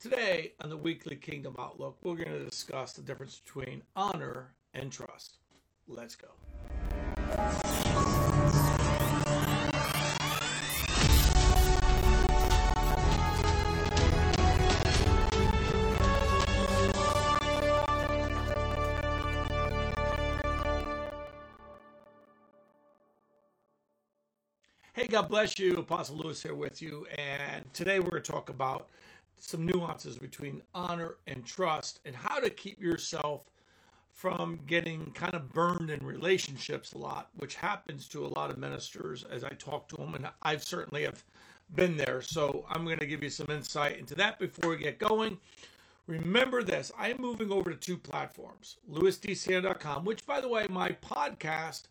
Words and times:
Today, 0.00 0.54
on 0.62 0.70
the 0.70 0.78
weekly 0.78 1.14
Kingdom 1.14 1.56
Outlook, 1.58 1.98
we're 2.02 2.16
going 2.16 2.32
to 2.32 2.42
discuss 2.46 2.94
the 2.94 3.02
difference 3.02 3.38
between 3.44 3.82
honor 3.94 4.54
and 4.72 4.90
trust. 4.90 5.36
Let's 5.86 6.16
go. 6.16 6.28
Hey, 24.94 25.06
God 25.08 25.28
bless 25.28 25.58
you. 25.58 25.74
Apostle 25.76 26.16
Lewis 26.16 26.42
here 26.42 26.54
with 26.54 26.80
you. 26.80 27.06
And 27.18 27.70
today 27.74 28.00
we're 28.00 28.10
going 28.10 28.22
to 28.22 28.32
talk 28.32 28.48
about 28.48 28.88
some 29.42 29.66
nuances 29.66 30.18
between 30.18 30.62
honor 30.74 31.16
and 31.26 31.44
trust 31.44 32.00
and 32.04 32.14
how 32.14 32.38
to 32.38 32.50
keep 32.50 32.80
yourself 32.80 33.50
from 34.12 34.58
getting 34.66 35.10
kind 35.12 35.34
of 35.34 35.52
burned 35.52 35.88
in 35.90 36.04
relationships 36.04 36.92
a 36.92 36.98
lot, 36.98 37.30
which 37.36 37.54
happens 37.54 38.06
to 38.08 38.26
a 38.26 38.28
lot 38.38 38.50
of 38.50 38.58
ministers 38.58 39.24
as 39.30 39.44
I 39.44 39.50
talk 39.50 39.88
to 39.88 39.96
them. 39.96 40.14
And 40.14 40.28
I've 40.42 40.62
certainly 40.62 41.04
have 41.04 41.24
been 41.74 41.96
there. 41.96 42.20
So 42.20 42.66
I'm 42.68 42.84
going 42.84 42.98
to 42.98 43.06
give 43.06 43.22
you 43.22 43.30
some 43.30 43.46
insight 43.50 43.98
into 43.98 44.14
that 44.16 44.38
before 44.38 44.70
we 44.70 44.76
get 44.76 44.98
going. 44.98 45.38
Remember 46.06 46.62
this 46.62 46.90
I'm 46.98 47.18
moving 47.20 47.52
over 47.52 47.70
to 47.70 47.76
two 47.76 47.96
platforms 47.96 48.78
lewisdcn.com, 48.90 50.04
which, 50.04 50.26
by 50.26 50.40
the 50.40 50.48
way, 50.48 50.66
my 50.68 50.90
podcast 50.90 51.84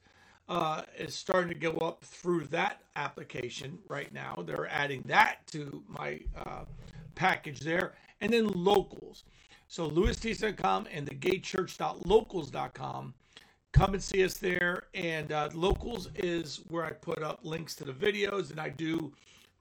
uh, 0.49 0.81
is 0.97 1.15
starting 1.15 1.49
to 1.49 1.55
go 1.55 1.71
up 1.77 2.03
through 2.03 2.45
that 2.45 2.81
application 2.95 3.77
right 3.87 4.11
now. 4.13 4.43
They're 4.45 4.67
adding 4.67 5.03
that 5.07 5.47
to 5.51 5.83
my 5.87 6.19
uh, 6.35 6.65
package 7.19 7.59
there. 7.59 7.93
And 8.21 8.33
then 8.33 8.47
locals. 8.47 9.25
So 9.67 9.87
lewisdcn.com 9.89 10.87
and 10.91 11.07
thegatechurch.locals.com. 11.07 13.13
Come 13.71 13.93
and 13.93 14.01
see 14.01 14.23
us 14.23 14.33
there. 14.35 14.85
And 14.95 15.31
uh, 15.31 15.49
locals 15.53 16.09
is 16.15 16.61
where 16.69 16.85
I 16.85 16.91
put 16.91 17.21
up 17.21 17.41
links 17.43 17.75
to 17.75 17.83
the 17.83 17.93
videos, 17.93 18.49
and 18.49 18.59
I 18.59 18.69
do 18.69 19.13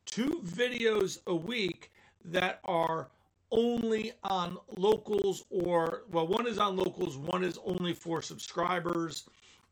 two 0.06 0.41
videos 0.47 1.19
a 1.27 1.34
week 1.34 1.92
that 2.25 2.61
are 2.65 3.11
only 3.50 4.12
on 4.25 4.59
locals 4.77 5.45
or 5.50 6.03
well 6.12 6.27
one 6.27 6.47
is 6.47 6.59
on 6.59 6.77
locals 6.77 7.17
one 7.17 7.43
is 7.43 7.59
only 7.65 7.95
for 7.95 8.20
subscribers 8.20 9.25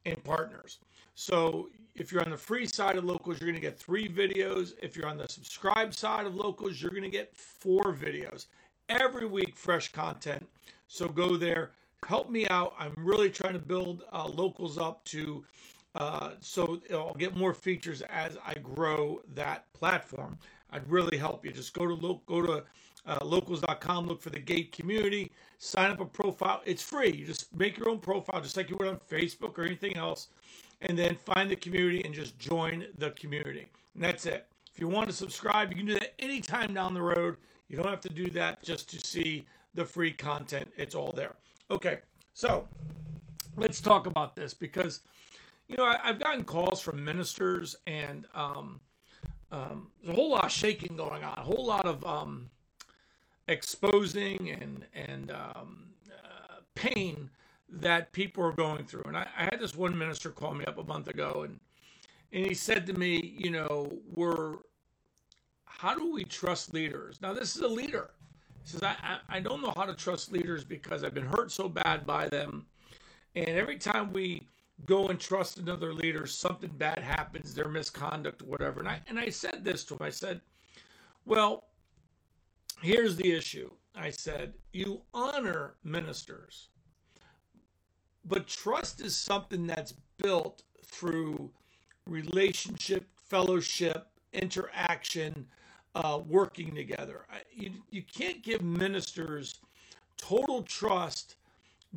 and 0.07 0.25
partners 0.25 0.79
so 1.15 1.69
if 1.99 2.13
you're 2.13 2.23
on 2.23 2.31
the 2.31 2.37
free 2.37 2.67
side 2.67 2.97
of 2.97 3.05
locals, 3.05 3.41
you're 3.41 3.51
going 3.51 3.61
to 3.61 3.67
get 3.67 3.79
three 3.79 4.09
videos. 4.09 4.75
If 4.83 4.97
you're 4.97 5.07
on 5.07 5.17
the 5.17 5.29
subscribe 5.29 5.95
side 5.95 6.27
of 6.27 6.35
locals, 6.35 6.81
you're 6.81 6.91
going 6.91 7.03
to 7.03 7.09
get 7.09 7.35
four 7.35 7.95
videos 7.95 8.47
every 8.89 9.27
week, 9.27 9.57
fresh 9.57 9.93
content. 9.93 10.47
So 10.89 11.09
go 11.09 11.37
there, 11.37 11.73
help 12.07 12.31
me 12.31 12.47
out. 12.49 12.75
I'm 12.79 12.95
really 12.97 13.31
trying 13.31 13.55
to 13.55 13.59
build 13.59 14.05
uh, 14.13 14.27
locals 14.27 14.79
up 14.79 15.05
to 15.07 15.45
uh, 15.95 16.33
so 16.41 16.79
I'll 16.93 17.15
get 17.15 17.35
more 17.35 17.55
features 17.55 18.03
as 18.03 18.37
I 18.47 18.55
grow 18.55 19.23
that 19.35 19.73
platform. 19.73 20.39
I'd 20.71 20.87
really 20.91 21.17
help 21.17 21.45
you. 21.47 21.53
Just 21.53 21.73
go 21.73 21.87
to 21.87 21.95
lo- 21.95 22.21
go 22.27 22.43
to 22.43 22.65
uh, 23.07 23.25
locals.com, 23.25 24.07
look 24.07 24.21
for 24.21 24.29
the 24.29 24.39
Gate 24.39 24.73
community, 24.73 25.33
sign 25.59 25.91
up 25.91 26.01
a 26.01 26.05
profile. 26.05 26.61
It's 26.67 26.83
free. 26.83 27.13
You 27.13 27.25
just 27.25 27.55
make 27.57 27.79
your 27.79 27.89
own 27.89 28.01
profile, 28.01 28.43
just 28.43 28.59
like 28.59 28.69
you 28.69 28.77
would 28.77 28.89
on 28.89 29.01
Facebook 29.11 29.57
or 29.57 29.63
anything 29.65 29.97
else 29.97 30.29
and 30.83 30.99
then 30.99 31.17
find 31.17 31.51
the 31.51 31.57
community 31.57 32.03
and 32.05 32.15
just 32.15 32.39
join 32.39 32.87
the 32.99 33.11
community. 33.13 33.67
And 33.95 34.03
that's 34.03 34.27
it. 34.27 34.47
If 34.75 34.81
you 34.81 34.89
want 34.89 35.09
to 35.09 35.15
subscribe, 35.15 35.71
you 35.71 35.77
can 35.77 35.87
do 35.87 35.95
that 35.95 36.15
anytime 36.19 36.75
down 36.75 36.93
the 36.95 37.03
road. 37.03 37.37
You 37.69 37.77
don't 37.77 37.89
have 37.89 38.01
to 38.03 38.13
do 38.13 38.29
that 38.31 38.63
just 38.63 38.91
to 38.91 39.01
see 39.01 39.47
the 39.75 39.85
free 39.85 40.13
content. 40.13 40.71
It's 40.77 40.95
all 40.95 41.13
there. 41.13 41.35
Okay, 41.71 41.99
so 42.35 42.69
let's 43.57 43.81
talk 43.81 44.07
about 44.07 44.37
this 44.37 44.55
because, 44.55 45.01
you 45.69 45.77
know, 45.77 45.85
I, 45.85 45.99
have 46.03 46.21
gotten 46.21 46.45
calls 46.45 46.81
from 46.81 47.03
ministers 47.03 47.75
and 47.87 48.27
um, 48.35 48.81
um, 49.51 49.89
there's 50.03 50.17
a 50.17 50.21
whole 50.21 50.31
lot 50.31 50.45
of 50.45 50.53
shaking 50.53 50.97
going 50.97 51.25
on, 51.25 51.39
a 51.39 51.43
whole 51.43 51.65
lot 51.65 51.87
of 51.87 52.05
um, 52.05 52.51
exposing 53.49 54.51
and 54.51 54.85
and 54.95 55.31
um, 55.31 55.87
uh, 56.11 56.61
pain 56.75 57.31
that 57.69 58.13
people 58.13 58.45
are 58.45 58.53
going 58.53 58.85
through. 58.85 59.05
And 59.07 59.17
I, 59.17 59.27
I, 59.37 59.45
had 59.45 59.59
this 59.59 59.75
one 59.75 59.97
minister 59.97 60.31
call 60.31 60.55
me 60.55 60.65
up 60.65 60.79
a 60.79 60.85
month 60.85 61.09
ago, 61.09 61.43
and 61.45 61.61
and 62.33 62.47
he 62.47 62.55
said 62.55 62.87
to 62.87 62.93
me, 62.93 63.35
you 63.39 63.51
know, 63.51 63.93
we're 64.15 64.57
how 65.65 65.95
do 65.95 66.13
we 66.13 66.25
trust 66.25 66.73
leaders? 66.75 67.21
Now 67.21 67.33
this 67.33 67.57
is 67.57 67.63
a 67.63 67.69
leader. 67.69 68.11
He 68.63 68.71
says, 68.71 68.83
I, 68.83 68.97
I, 69.03 69.37
I 69.37 69.41
don't 69.41 69.63
know 69.63 69.73
how 69.77 69.85
to 69.85 69.95
trust 69.95 70.33
leaders 70.33 70.65
because 70.65 71.05
I've 71.05 71.15
been 71.15 71.27
hurt 71.27 71.53
so 71.53 71.69
bad 71.69 72.07
by 72.07 72.29
them. 72.29 72.67
And 73.37 73.49
every 73.49 73.79
time 73.79 74.13
we 74.13 74.47
go 74.87 75.09
and 75.09 75.21
trust 75.21 75.59
another 75.59 75.93
leader, 75.93 76.27
something 76.27 76.71
bad 76.77 76.99
happens, 76.99 77.55
their 77.55 77.69
misconduct, 77.69 78.43
whatever. 78.43 78.81
And 78.81 78.89
I 78.89 79.01
and 79.09 79.19
I 79.19 79.29
said 79.29 79.65
this 79.65 79.85
to 79.87 79.95
him. 79.95 80.03
I 80.03 80.11
said, 80.11 80.41
Well, 81.25 81.65
here's 82.81 83.17
the 83.17 83.33
issue. 83.33 83.71
I 83.97 84.11
said, 84.11 84.53
you 84.73 85.01
honor 85.15 85.77
ministers 85.83 86.69
but 88.29 88.47
trust 88.47 89.01
is 89.01 89.17
something 89.17 89.67
that's 89.67 89.95
built 90.19 90.63
through 90.85 91.51
relationship, 92.07 93.07
fellowship, 93.15 94.09
interaction, 94.33 95.47
uh, 95.95 96.21
working 96.27 96.75
together. 96.75 97.27
You, 97.53 97.73
you 97.91 98.03
can't 98.03 98.43
give 98.43 98.63
ministers 98.63 99.61
total 100.17 100.63
trust 100.63 101.37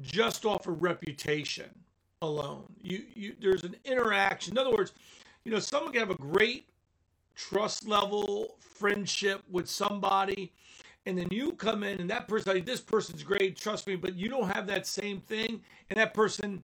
just 0.01 0.45
off 0.45 0.67
a 0.67 0.71
reputation 0.71 1.69
alone. 2.21 2.65
You, 2.81 3.03
you 3.13 3.35
there's 3.41 3.63
an 3.63 3.75
interaction. 3.85 4.53
In 4.53 4.57
other 4.57 4.75
words, 4.75 4.93
you 5.43 5.51
know, 5.51 5.59
someone 5.59 5.91
can 5.91 5.99
have 5.99 6.11
a 6.11 6.15
great 6.15 6.69
trust 7.35 7.87
level 7.87 8.55
friendship 8.59 9.41
with 9.49 9.69
somebody 9.69 10.53
and 11.09 11.17
then 11.17 11.27
you 11.31 11.51
come 11.53 11.83
in 11.83 11.99
and 11.99 12.09
that 12.09 12.27
person 12.27 12.53
like 12.53 12.65
this 12.65 12.79
person's 12.79 13.23
great 13.23 13.57
trust 13.57 13.87
me 13.87 13.95
but 13.95 14.15
you 14.15 14.29
don't 14.29 14.49
have 14.49 14.67
that 14.67 14.85
same 14.85 15.19
thing 15.19 15.61
and 15.89 15.99
that 15.99 16.13
person 16.13 16.63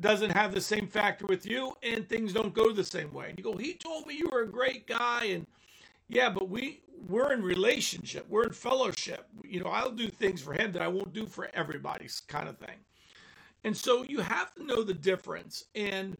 doesn't 0.00 0.30
have 0.30 0.52
the 0.52 0.60
same 0.60 0.86
factor 0.86 1.24
with 1.26 1.46
you 1.46 1.72
and 1.82 2.08
things 2.08 2.32
don't 2.32 2.52
go 2.52 2.72
the 2.72 2.84
same 2.84 3.12
way 3.12 3.28
and 3.30 3.38
you 3.38 3.44
go 3.44 3.56
he 3.56 3.74
told 3.74 4.06
me 4.06 4.14
you 4.14 4.28
were 4.30 4.42
a 4.42 4.48
great 4.48 4.86
guy 4.86 5.24
and 5.26 5.46
yeah 6.08 6.28
but 6.28 6.50
we 6.50 6.82
we're 7.08 7.32
in 7.32 7.42
relationship 7.42 8.26
we're 8.28 8.44
in 8.44 8.52
fellowship 8.52 9.26
you 9.44 9.60
know 9.60 9.70
i'll 9.70 9.90
do 9.90 10.08
things 10.08 10.42
for 10.42 10.52
him 10.52 10.72
that 10.72 10.82
i 10.82 10.88
won't 10.88 11.12
do 11.12 11.26
for 11.26 11.48
everybody's 11.54 12.20
kind 12.20 12.48
of 12.48 12.58
thing 12.58 12.76
and 13.64 13.76
so 13.76 14.02
you 14.02 14.20
have 14.20 14.54
to 14.54 14.64
know 14.64 14.82
the 14.82 14.94
difference 14.94 15.64
and 15.74 16.16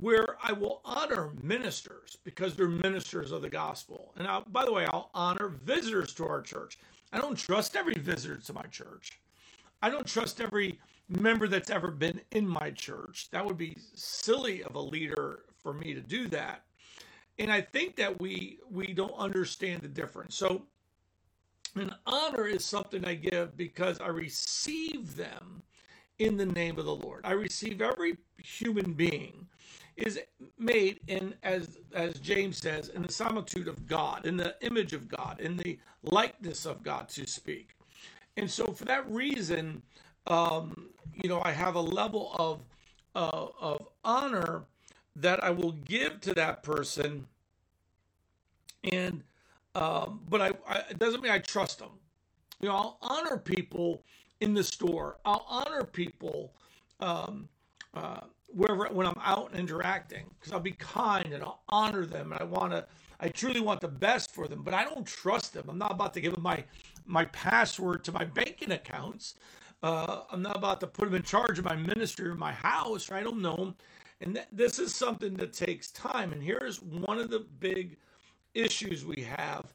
where 0.00 0.36
I 0.42 0.52
will 0.52 0.80
honor 0.84 1.32
ministers 1.42 2.16
because 2.24 2.56
they're 2.56 2.68
ministers 2.68 3.30
of 3.30 3.42
the 3.42 3.50
gospel. 3.50 4.12
And 4.16 4.26
I, 4.26 4.40
by 4.40 4.64
the 4.64 4.72
way, 4.72 4.86
I'll 4.86 5.10
honor 5.14 5.48
visitors 5.48 6.14
to 6.14 6.26
our 6.26 6.40
church. 6.40 6.78
I 7.12 7.20
don't 7.20 7.36
trust 7.36 7.76
every 7.76 7.94
visitor 7.94 8.36
to 8.38 8.52
my 8.52 8.62
church. 8.62 9.20
I 9.82 9.90
don't 9.90 10.06
trust 10.06 10.40
every 10.40 10.78
member 11.08 11.48
that's 11.48 11.70
ever 11.70 11.90
been 11.90 12.20
in 12.30 12.46
my 12.46 12.70
church. 12.70 13.28
That 13.30 13.44
would 13.44 13.58
be 13.58 13.76
silly 13.94 14.62
of 14.62 14.76
a 14.76 14.80
leader 14.80 15.40
for 15.58 15.74
me 15.74 15.92
to 15.94 16.00
do 16.00 16.28
that. 16.28 16.62
And 17.38 17.52
I 17.52 17.60
think 17.60 17.96
that 17.96 18.20
we 18.20 18.58
we 18.70 18.92
don't 18.92 19.18
understand 19.18 19.82
the 19.82 19.88
difference. 19.88 20.36
So 20.36 20.62
an 21.74 21.94
honor 22.06 22.46
is 22.46 22.64
something 22.64 23.04
I 23.04 23.14
give 23.14 23.56
because 23.56 24.00
I 24.00 24.08
receive 24.08 25.16
them 25.16 25.62
in 26.18 26.36
the 26.36 26.46
name 26.46 26.78
of 26.78 26.84
the 26.84 26.94
Lord. 26.94 27.22
I 27.24 27.32
receive 27.32 27.80
every 27.80 28.16
human 28.38 28.92
being 28.92 29.46
is 29.96 30.18
made 30.58 31.00
in 31.06 31.34
as 31.42 31.78
as 31.94 32.18
James 32.18 32.58
says 32.58 32.88
in 32.88 33.02
the 33.02 33.12
similitude 33.12 33.68
of 33.68 33.86
God, 33.86 34.26
in 34.26 34.36
the 34.36 34.56
image 34.62 34.92
of 34.92 35.08
God, 35.08 35.40
in 35.40 35.56
the 35.56 35.78
likeness 36.02 36.64
of 36.66 36.82
God 36.82 37.08
to 37.10 37.26
speak. 37.26 37.76
And 38.36 38.50
so 38.50 38.72
for 38.72 38.84
that 38.86 39.08
reason, 39.10 39.82
um, 40.26 40.88
you 41.14 41.28
know, 41.28 41.42
I 41.44 41.52
have 41.52 41.74
a 41.74 41.80
level 41.80 42.32
of 42.38 42.60
uh, 43.14 43.48
of 43.60 43.88
honor 44.04 44.62
that 45.16 45.44
I 45.44 45.50
will 45.50 45.72
give 45.72 46.20
to 46.22 46.34
that 46.34 46.62
person, 46.62 47.26
and 48.84 49.22
um, 49.74 50.20
but 50.28 50.40
I, 50.40 50.52
I 50.66 50.76
it 50.90 50.98
doesn't 50.98 51.22
mean 51.22 51.32
I 51.32 51.38
trust 51.38 51.78
them. 51.78 51.90
You 52.60 52.68
know, 52.68 52.74
I'll 52.76 52.98
honor 53.02 53.36
people 53.36 54.02
in 54.42 54.54
the 54.54 54.64
store. 54.64 55.18
I'll 55.24 55.46
honor 55.48 55.84
people 55.84 56.52
um, 57.00 57.48
uh, 57.94 58.20
wherever 58.48 58.88
when 58.88 59.06
I'm 59.06 59.20
out 59.22 59.50
and 59.50 59.60
interacting 59.60 60.24
because 60.38 60.52
I'll 60.52 60.60
be 60.60 60.72
kind 60.72 61.32
and 61.32 61.42
I'll 61.42 61.62
honor 61.68 62.04
them 62.04 62.32
and 62.32 62.40
I 62.40 62.44
want 62.44 62.72
to 62.72 62.84
I 63.20 63.28
truly 63.28 63.60
want 63.60 63.80
the 63.80 63.88
best 63.88 64.34
for 64.34 64.48
them 64.48 64.62
but 64.62 64.74
I 64.74 64.84
don't 64.84 65.06
trust 65.06 65.54
them 65.54 65.64
I'm 65.68 65.78
not 65.78 65.92
about 65.92 66.12
to 66.14 66.20
give 66.20 66.34
them 66.34 66.42
my 66.42 66.62
my 67.06 67.24
password 67.26 68.04
to 68.04 68.12
my 68.12 68.24
banking 68.24 68.72
accounts 68.72 69.36
uh, 69.82 70.22
I'm 70.30 70.42
not 70.42 70.56
about 70.56 70.80
to 70.80 70.86
put 70.86 71.06
them 71.06 71.14
in 71.14 71.22
charge 71.22 71.58
of 71.58 71.64
my 71.64 71.76
ministry 71.76 72.28
or 72.28 72.34
my 72.34 72.52
house 72.52 73.10
or 73.10 73.14
I 73.14 73.22
don't 73.22 73.40
know 73.40 73.56
them 73.56 73.74
and 74.20 74.34
th- 74.34 74.46
this 74.52 74.78
is 74.78 74.94
something 74.94 75.34
that 75.34 75.54
takes 75.54 75.90
time 75.90 76.32
and 76.32 76.42
here's 76.42 76.82
one 76.82 77.18
of 77.18 77.30
the 77.30 77.46
big 77.58 77.96
issues 78.54 79.04
we 79.04 79.22
have 79.22 79.72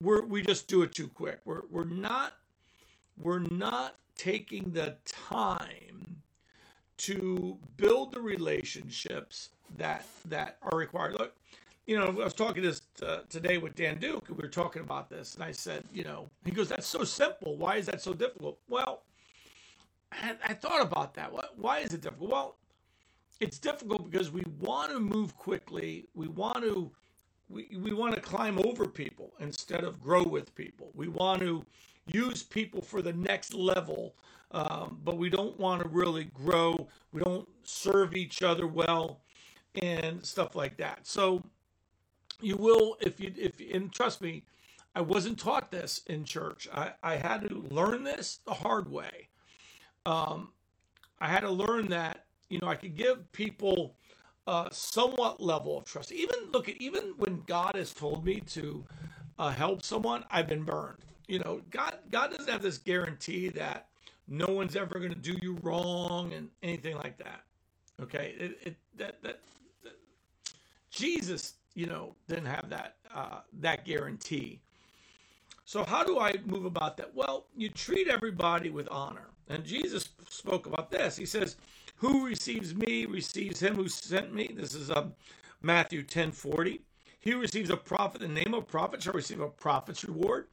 we're 0.00 0.24
we 0.24 0.42
just 0.42 0.68
do 0.68 0.82
it 0.82 0.94
too 0.94 1.08
quick. 1.08 1.40
We're 1.44 1.62
we're 1.70 1.84
not 1.84 2.34
we're 3.18 3.40
not 3.50 3.96
taking 4.16 4.72
the 4.72 4.96
time 5.06 6.22
to 6.96 7.58
build 7.76 8.12
the 8.12 8.20
relationships 8.20 9.50
that 9.76 10.04
that 10.26 10.58
are 10.62 10.78
required. 10.78 11.14
Look, 11.14 11.36
you 11.86 11.98
know, 11.98 12.06
I 12.06 12.10
was 12.10 12.34
talking 12.34 12.62
this 12.62 12.82
uh, 13.02 13.20
today 13.28 13.58
with 13.58 13.74
Dan 13.74 13.98
Duke, 13.98 14.28
and 14.28 14.36
we 14.36 14.42
were 14.42 14.48
talking 14.48 14.82
about 14.82 15.10
this, 15.10 15.34
and 15.34 15.42
I 15.42 15.52
said, 15.52 15.84
you 15.92 16.04
know, 16.04 16.30
he 16.44 16.50
goes, 16.50 16.68
"That's 16.68 16.86
so 16.86 17.04
simple. 17.04 17.56
Why 17.56 17.76
is 17.76 17.86
that 17.86 18.00
so 18.00 18.14
difficult?" 18.14 18.58
Well, 18.68 19.02
I, 20.12 20.36
I 20.48 20.54
thought 20.54 20.82
about 20.82 21.14
that. 21.14 21.32
Why 21.56 21.80
is 21.80 21.92
it 21.92 22.02
difficult? 22.02 22.30
Well, 22.30 22.56
it's 23.40 23.58
difficult 23.58 24.10
because 24.10 24.30
we 24.30 24.42
want 24.60 24.92
to 24.92 25.00
move 25.00 25.36
quickly. 25.36 26.08
We 26.14 26.28
want 26.28 26.62
to 26.62 26.90
we, 27.48 27.76
we 27.78 27.92
want 27.92 28.14
to 28.14 28.20
climb 28.20 28.58
over 28.64 28.86
people 28.86 29.34
instead 29.40 29.84
of 29.84 30.00
grow 30.00 30.22
with 30.22 30.54
people. 30.54 30.90
We 30.94 31.08
want 31.08 31.40
to 31.40 31.64
use 32.06 32.42
people 32.42 32.80
for 32.80 33.02
the 33.02 33.12
next 33.12 33.54
level, 33.54 34.14
um, 34.50 34.98
but 35.04 35.16
we 35.16 35.30
don't 35.30 35.58
want 35.58 35.82
to 35.82 35.88
really 35.88 36.24
grow. 36.24 36.88
We 37.12 37.20
don't 37.20 37.48
serve 37.62 38.14
each 38.14 38.42
other 38.42 38.66
well 38.66 39.20
and 39.82 40.24
stuff 40.24 40.54
like 40.54 40.76
that. 40.78 41.06
So 41.06 41.42
you 42.40 42.56
will, 42.56 42.96
if 43.00 43.20
you, 43.20 43.32
if, 43.36 43.60
and 43.72 43.92
trust 43.92 44.20
me, 44.20 44.44
I 44.94 45.00
wasn't 45.00 45.38
taught 45.38 45.70
this 45.70 46.02
in 46.06 46.24
church. 46.24 46.68
I, 46.72 46.92
I 47.02 47.16
had 47.16 47.48
to 47.48 47.66
learn 47.70 48.04
this 48.04 48.38
the 48.46 48.54
hard 48.54 48.90
way. 48.90 49.28
Um, 50.06 50.50
I 51.20 51.28
had 51.28 51.40
to 51.40 51.50
learn 51.50 51.88
that, 51.88 52.26
you 52.48 52.58
know, 52.60 52.68
I 52.68 52.76
could 52.76 52.96
give 52.96 53.32
people 53.32 53.96
somewhat 54.70 55.40
level 55.40 55.78
of 55.78 55.84
trust. 55.84 56.12
Even 56.12 56.50
look 56.52 56.68
at 56.68 56.76
even 56.76 57.14
when 57.16 57.42
God 57.46 57.74
has 57.74 57.92
told 57.92 58.24
me 58.24 58.40
to 58.48 58.84
uh, 59.38 59.50
help 59.50 59.82
someone, 59.82 60.24
I've 60.30 60.46
been 60.46 60.64
burned. 60.64 60.98
You 61.26 61.38
know, 61.40 61.60
God 61.70 61.96
God 62.10 62.30
doesn't 62.30 62.50
have 62.50 62.62
this 62.62 62.78
guarantee 62.78 63.48
that 63.50 63.88
no 64.28 64.46
one's 64.46 64.76
ever 64.76 64.98
going 64.98 65.12
to 65.12 65.18
do 65.18 65.36
you 65.42 65.58
wrong 65.62 66.32
and 66.32 66.48
anything 66.62 66.96
like 66.96 67.16
that. 67.18 67.42
Okay, 68.02 68.34
it, 68.38 68.58
it 68.62 68.76
that, 68.96 69.22
that, 69.22 69.40
that 69.82 69.96
Jesus, 70.90 71.54
you 71.74 71.86
know, 71.86 72.14
didn't 72.28 72.46
have 72.46 72.68
that 72.70 72.96
uh, 73.14 73.40
that 73.60 73.84
guarantee. 73.84 74.60
So 75.64 75.84
how 75.84 76.04
do 76.04 76.18
I 76.18 76.34
move 76.44 76.64
about 76.66 76.96
that? 76.98 77.14
Well, 77.14 77.46
you 77.56 77.70
treat 77.70 78.08
everybody 78.08 78.68
with 78.68 78.88
honor, 78.90 79.28
and 79.48 79.64
Jesus 79.64 80.10
spoke 80.28 80.66
about 80.66 80.90
this. 80.90 81.16
He 81.16 81.26
says, 81.26 81.56
"Who 81.96 82.26
receives 82.26 82.74
me 82.74 83.06
receives 83.06 83.60
him 83.60 83.76
who 83.76 83.88
sent 83.88 84.34
me." 84.34 84.52
This 84.54 84.74
is 84.74 84.90
um, 84.90 85.14
Matthew 85.62 86.02
ten 86.02 86.32
forty. 86.32 86.82
He 87.20 87.32
receives 87.32 87.70
a 87.70 87.76
prophet 87.76 88.20
the 88.20 88.28
name 88.28 88.52
of 88.52 88.64
a 88.64 88.66
prophet 88.66 89.02
shall 89.02 89.14
receive 89.14 89.40
a 89.40 89.48
prophet's 89.48 90.04
reward. 90.04 90.48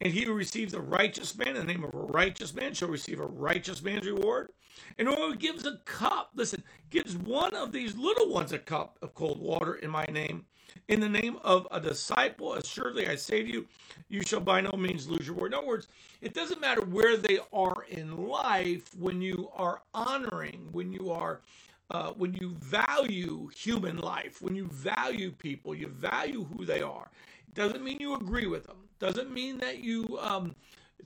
And 0.00 0.12
he 0.12 0.24
who 0.24 0.34
receives 0.34 0.74
a 0.74 0.80
righteous 0.80 1.36
man 1.36 1.56
in 1.56 1.66
the 1.66 1.72
name 1.72 1.84
of 1.84 1.94
a 1.94 1.98
righteous 1.98 2.54
man 2.54 2.74
shall 2.74 2.88
receive 2.88 3.20
a 3.20 3.26
righteous 3.26 3.82
man's 3.82 4.06
reward. 4.06 4.50
And 4.98 5.08
whoever 5.08 5.34
gives 5.34 5.66
a 5.66 5.78
cup, 5.86 6.30
listen, 6.34 6.62
gives 6.90 7.16
one 7.16 7.54
of 7.54 7.72
these 7.72 7.96
little 7.96 8.28
ones 8.28 8.52
a 8.52 8.58
cup 8.58 8.98
of 9.00 9.14
cold 9.14 9.40
water 9.40 9.76
in 9.76 9.90
my 9.90 10.04
name, 10.04 10.44
in 10.88 11.00
the 11.00 11.08
name 11.08 11.38
of 11.42 11.66
a 11.70 11.80
disciple, 11.80 12.54
assuredly 12.54 13.08
I 13.08 13.16
say 13.16 13.42
to 13.42 13.48
you, 13.48 13.66
you 14.08 14.22
shall 14.22 14.40
by 14.40 14.60
no 14.60 14.72
means 14.72 15.08
lose 15.08 15.26
your 15.26 15.36
word. 15.36 15.52
In 15.52 15.58
other 15.58 15.66
words, 15.66 15.88
it 16.20 16.34
doesn't 16.34 16.60
matter 16.60 16.82
where 16.82 17.16
they 17.16 17.38
are 17.52 17.84
in 17.88 18.28
life 18.28 18.94
when 18.96 19.20
you 19.20 19.50
are 19.54 19.82
honoring, 19.94 20.68
when 20.72 20.92
you 20.92 21.10
are 21.10 21.40
uh, 21.88 22.10
when 22.12 22.34
you 22.34 22.50
value 22.58 23.48
human 23.56 23.96
life, 23.98 24.42
when 24.42 24.56
you 24.56 24.66
value 24.66 25.30
people, 25.30 25.72
you 25.72 25.86
value 25.86 26.42
who 26.44 26.64
they 26.64 26.82
are. 26.82 27.08
Doesn't 27.56 27.82
mean 27.82 27.96
you 28.00 28.14
agree 28.14 28.46
with 28.46 28.66
them. 28.66 28.76
Doesn't 29.00 29.32
mean 29.32 29.58
that 29.58 29.78
you 29.78 30.18
um, 30.20 30.54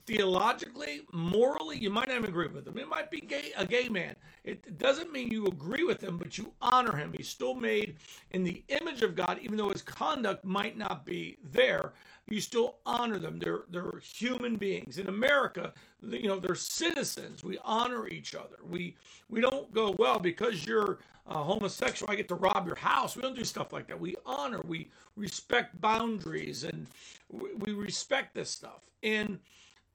theologically, 0.05 1.01
morally, 1.11 1.77
you 1.77 1.89
might 1.89 2.07
not 2.07 2.23
agree 2.23 2.47
with 2.47 2.67
him. 2.67 2.77
It 2.77 2.87
might 2.87 3.11
be 3.11 3.21
gay, 3.21 3.51
a 3.57 3.65
gay 3.65 3.89
man. 3.89 4.15
It 4.43 4.77
doesn't 4.77 5.11
mean 5.11 5.31
you 5.31 5.45
agree 5.47 5.83
with 5.83 6.01
him, 6.01 6.17
but 6.17 6.37
you 6.37 6.51
honor 6.61 6.95
him. 6.95 7.13
He's 7.15 7.29
still 7.29 7.53
made 7.53 7.97
in 8.31 8.43
the 8.43 8.63
image 8.69 9.03
of 9.03 9.15
God, 9.15 9.39
even 9.41 9.57
though 9.57 9.69
his 9.69 9.81
conduct 9.81 10.43
might 10.43 10.77
not 10.77 11.05
be 11.05 11.37
there. 11.51 11.93
You 12.29 12.39
still 12.39 12.77
honor 12.85 13.19
them. 13.19 13.39
They're 13.39 13.63
they're 13.69 13.99
human 13.99 14.55
beings. 14.55 14.97
In 14.97 15.07
America, 15.07 15.73
you 16.01 16.27
know, 16.27 16.39
they're 16.39 16.55
citizens. 16.55 17.43
We 17.43 17.57
honor 17.63 18.07
each 18.07 18.35
other. 18.35 18.57
We 18.69 18.95
we 19.29 19.41
don't 19.41 19.73
go 19.73 19.93
well 19.97 20.19
because 20.19 20.65
you're 20.65 20.99
homosexual. 21.25 22.11
I 22.11 22.15
get 22.15 22.27
to 22.29 22.35
rob 22.35 22.67
your 22.67 22.75
house. 22.75 23.15
We 23.15 23.21
don't 23.21 23.35
do 23.35 23.43
stuff 23.43 23.73
like 23.73 23.87
that. 23.87 23.99
We 23.99 24.15
honor. 24.25 24.61
We 24.65 24.89
respect 25.15 25.79
boundaries, 25.81 26.63
and 26.63 26.87
we, 27.29 27.53
we 27.53 27.73
respect 27.73 28.33
this 28.33 28.49
stuff. 28.49 28.85
And 29.03 29.39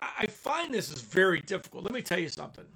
I 0.01 0.27
find 0.27 0.73
this 0.73 0.93
is 0.93 1.01
very 1.01 1.41
difficult. 1.41 1.85
Let 1.85 1.93
me 1.93 2.03
tell 2.03 2.19
you 2.19 2.29
something. 2.29 2.67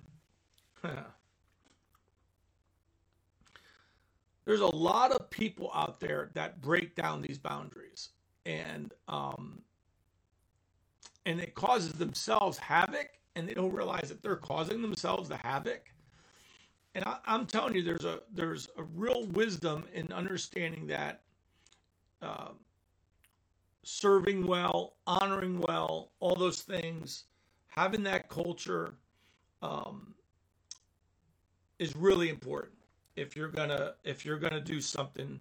There's 4.44 4.60
a 4.60 4.66
lot 4.66 5.12
of 5.12 5.30
people 5.30 5.70
out 5.74 6.00
there 6.00 6.30
that 6.34 6.60
break 6.60 6.96
down 6.96 7.22
these 7.22 7.38
boundaries, 7.38 8.08
and 8.46 8.92
um, 9.06 9.62
and 11.26 11.40
it 11.40 11.54
causes 11.54 11.92
themselves 11.92 12.58
havoc, 12.58 13.10
and 13.36 13.48
they 13.48 13.54
don't 13.54 13.72
realize 13.72 14.08
that 14.08 14.22
they're 14.22 14.36
causing 14.36 14.82
themselves 14.82 15.28
the 15.28 15.36
havoc. 15.36 15.92
And 16.94 17.04
I, 17.04 17.18
am 17.26 17.46
telling 17.46 17.74
you, 17.74 17.82
there's 17.82 18.04
a 18.04 18.20
there's 18.32 18.68
a 18.76 18.82
real 18.82 19.26
wisdom 19.26 19.84
in 19.92 20.10
understanding 20.12 20.86
that 20.88 21.20
uh, 22.22 22.48
serving 23.82 24.46
well, 24.46 24.94
honoring 25.06 25.60
well, 25.60 26.12
all 26.20 26.34
those 26.34 26.62
things, 26.62 27.24
having 27.68 28.02
that 28.04 28.28
culture 28.28 28.94
um, 29.62 30.14
is 31.78 31.96
really 31.96 32.28
important 32.28 32.76
if 33.16 33.36
you're 33.36 33.48
gonna 33.48 33.94
if 34.04 34.24
you're 34.24 34.38
gonna 34.38 34.60
do 34.60 34.80
something 34.80 35.40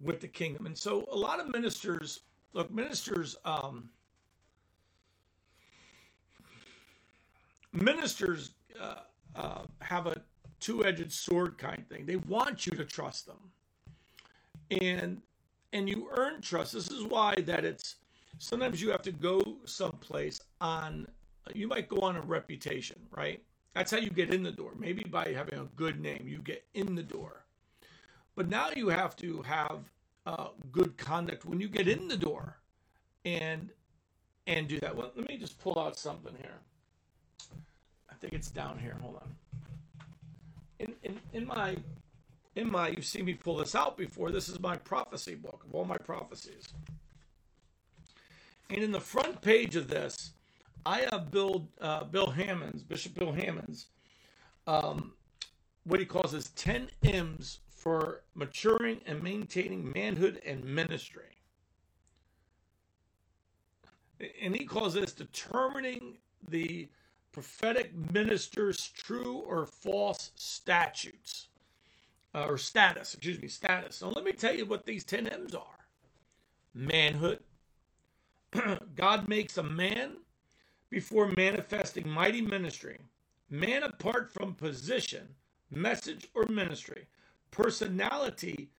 with 0.00 0.20
the 0.20 0.28
kingdom. 0.28 0.66
And 0.66 0.76
so 0.76 1.06
a 1.10 1.16
lot 1.16 1.40
of 1.40 1.48
ministers 1.48 2.20
look 2.52 2.70
ministers 2.72 3.36
um, 3.44 3.88
ministers 7.72 8.52
uh, 8.80 9.00
uh, 9.36 9.62
have 9.80 10.06
a 10.06 10.20
two-edged 10.60 11.12
sword 11.12 11.56
kind 11.56 11.84
thing. 11.88 12.04
They 12.04 12.16
want 12.16 12.66
you 12.66 12.72
to 12.72 12.84
trust 12.84 13.26
them, 13.26 13.38
and 14.80 15.22
and 15.72 15.88
you 15.88 16.08
earn 16.16 16.40
trust. 16.40 16.72
This 16.72 16.90
is 16.90 17.04
why 17.04 17.34
that 17.46 17.64
it's 17.64 17.96
sometimes 18.38 18.80
you 18.80 18.90
have 18.90 19.02
to 19.02 19.12
go 19.12 19.56
someplace 19.64 20.40
on 20.60 21.06
you 21.54 21.66
might 21.66 21.88
go 21.88 22.00
on 22.00 22.16
a 22.16 22.20
reputation, 22.20 22.98
right? 23.10 23.42
That's 23.74 23.90
how 23.90 23.98
you 23.98 24.10
get 24.10 24.32
in 24.32 24.42
the 24.42 24.52
door. 24.52 24.72
Maybe 24.78 25.04
by 25.04 25.32
having 25.32 25.58
a 25.58 25.64
good 25.76 26.00
name, 26.00 26.24
you 26.26 26.38
get 26.38 26.64
in 26.74 26.94
the 26.94 27.02
door. 27.02 27.44
But 28.36 28.48
now 28.48 28.70
you 28.74 28.88
have 28.88 29.16
to 29.16 29.42
have 29.42 29.80
uh, 30.26 30.48
good 30.72 30.96
conduct 30.96 31.44
when 31.44 31.60
you 31.60 31.68
get 31.68 31.88
in 31.88 32.08
the 32.08 32.16
door, 32.16 32.56
and 33.24 33.70
and 34.46 34.68
do 34.68 34.78
that. 34.80 34.94
Well, 34.94 35.12
let 35.16 35.28
me 35.28 35.36
just 35.36 35.58
pull 35.58 35.78
out 35.78 35.98
something 35.98 36.34
here. 36.40 36.58
I 38.10 38.14
think 38.14 38.32
it's 38.32 38.50
down 38.50 38.78
here. 38.78 38.96
Hold 39.02 39.16
on. 39.16 39.34
In 40.78 40.94
in 41.02 41.20
in 41.32 41.46
my 41.46 41.76
in 42.56 42.70
my, 42.70 42.88
you've 42.88 43.04
seen 43.04 43.24
me 43.24 43.34
pull 43.34 43.56
this 43.56 43.74
out 43.74 43.96
before. 43.96 44.30
This 44.30 44.48
is 44.48 44.60
my 44.60 44.76
prophecy 44.76 45.34
book 45.34 45.64
of 45.66 45.74
all 45.74 45.84
my 45.84 45.98
prophecies. 45.98 46.68
And 48.68 48.82
in 48.82 48.92
the 48.92 49.00
front 49.00 49.40
page 49.40 49.76
of 49.76 49.88
this, 49.88 50.32
I 50.84 51.06
have 51.10 51.30
Bill, 51.30 51.68
uh, 51.80 52.04
Bill 52.04 52.30
Hammonds, 52.30 52.82
Bishop 52.82 53.14
Bill 53.14 53.32
Hammonds, 53.32 53.86
um, 54.66 55.12
what 55.84 56.00
he 56.00 56.06
calls 56.06 56.32
his 56.32 56.48
10 56.50 56.88
M's 57.04 57.60
for 57.68 58.22
maturing 58.34 59.00
and 59.06 59.22
maintaining 59.22 59.90
manhood 59.92 60.40
and 60.44 60.64
ministry. 60.64 61.38
And 64.42 64.54
he 64.54 64.66
calls 64.66 64.94
this 64.94 65.12
determining 65.12 66.18
the 66.48 66.88
prophetic 67.32 67.92
minister's 68.12 68.88
true 68.88 69.44
or 69.46 69.66
false 69.66 70.32
statutes 70.34 71.48
uh, 72.34 72.44
or 72.44 72.58
status, 72.58 73.14
excuse 73.14 73.40
me, 73.40 73.48
status. 73.48 74.02
Now, 74.02 74.12
let 74.14 74.24
me 74.24 74.32
tell 74.32 74.54
you 74.54 74.66
what 74.66 74.86
these 74.86 75.04
10 75.04 75.26
M's 75.26 75.54
are 75.54 75.80
manhood. 76.74 77.40
God 78.96 79.28
makes 79.28 79.58
a 79.58 79.62
man 79.62 80.12
before 80.90 81.32
manifesting 81.36 82.08
mighty 82.08 82.40
ministry. 82.40 82.98
Man 83.48 83.82
apart 83.82 84.32
from 84.32 84.54
position, 84.54 85.28
message, 85.70 86.28
or 86.34 86.46
ministry. 86.46 87.06
Personality, 87.50 88.70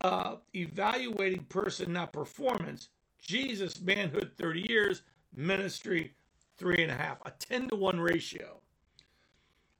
uh, 0.00 0.36
evaluating 0.54 1.44
person, 1.44 1.92
not 1.92 2.12
performance. 2.12 2.88
Jesus, 3.20 3.80
manhood 3.80 4.32
30 4.36 4.66
years, 4.68 5.02
ministry 5.34 6.14
three 6.58 6.82
and 6.82 6.90
a 6.90 6.96
half, 6.96 7.18
a 7.24 7.30
10 7.30 7.68
to 7.68 7.76
1 7.76 8.00
ratio. 8.00 8.60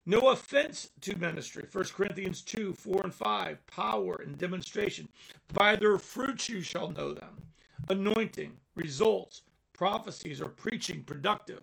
No 0.04 0.30
offense 0.30 0.90
to 1.02 1.16
ministry. 1.16 1.66
1 1.70 1.84
Corinthians 1.94 2.42
2 2.42 2.72
4 2.74 3.02
and 3.04 3.14
5. 3.14 3.66
Power 3.68 4.16
and 4.24 4.36
demonstration. 4.36 5.08
By 5.52 5.76
their 5.76 5.98
fruits 5.98 6.48
you 6.48 6.60
shall 6.60 6.90
know 6.90 7.14
them. 7.14 7.42
Anointing, 7.88 8.58
results, 8.74 9.42
prophecies, 9.72 10.40
or 10.40 10.48
preaching 10.48 11.04
productive, 11.04 11.60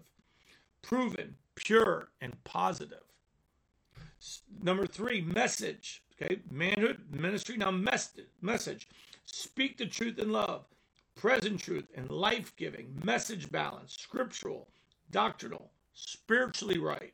proven, 0.81 1.35
pure, 1.55 2.11
and 2.21 2.41
positive. 2.43 3.03
Number 4.61 4.85
three, 4.85 5.21
message. 5.21 6.03
Okay, 6.21 6.41
manhood, 6.49 7.01
ministry. 7.11 7.57
Now, 7.57 7.71
message. 7.71 8.87
Speak 9.25 9.77
the 9.77 9.85
truth 9.85 10.17
in 10.19 10.31
love, 10.31 10.65
present 11.15 11.61
truth 11.61 11.87
and 11.95 12.09
life 12.09 12.55
giving, 12.55 12.99
message 13.03 13.51
balance, 13.51 13.95
scriptural, 13.99 14.69
doctrinal, 15.11 15.71
spiritually 15.93 16.77
right. 16.77 17.13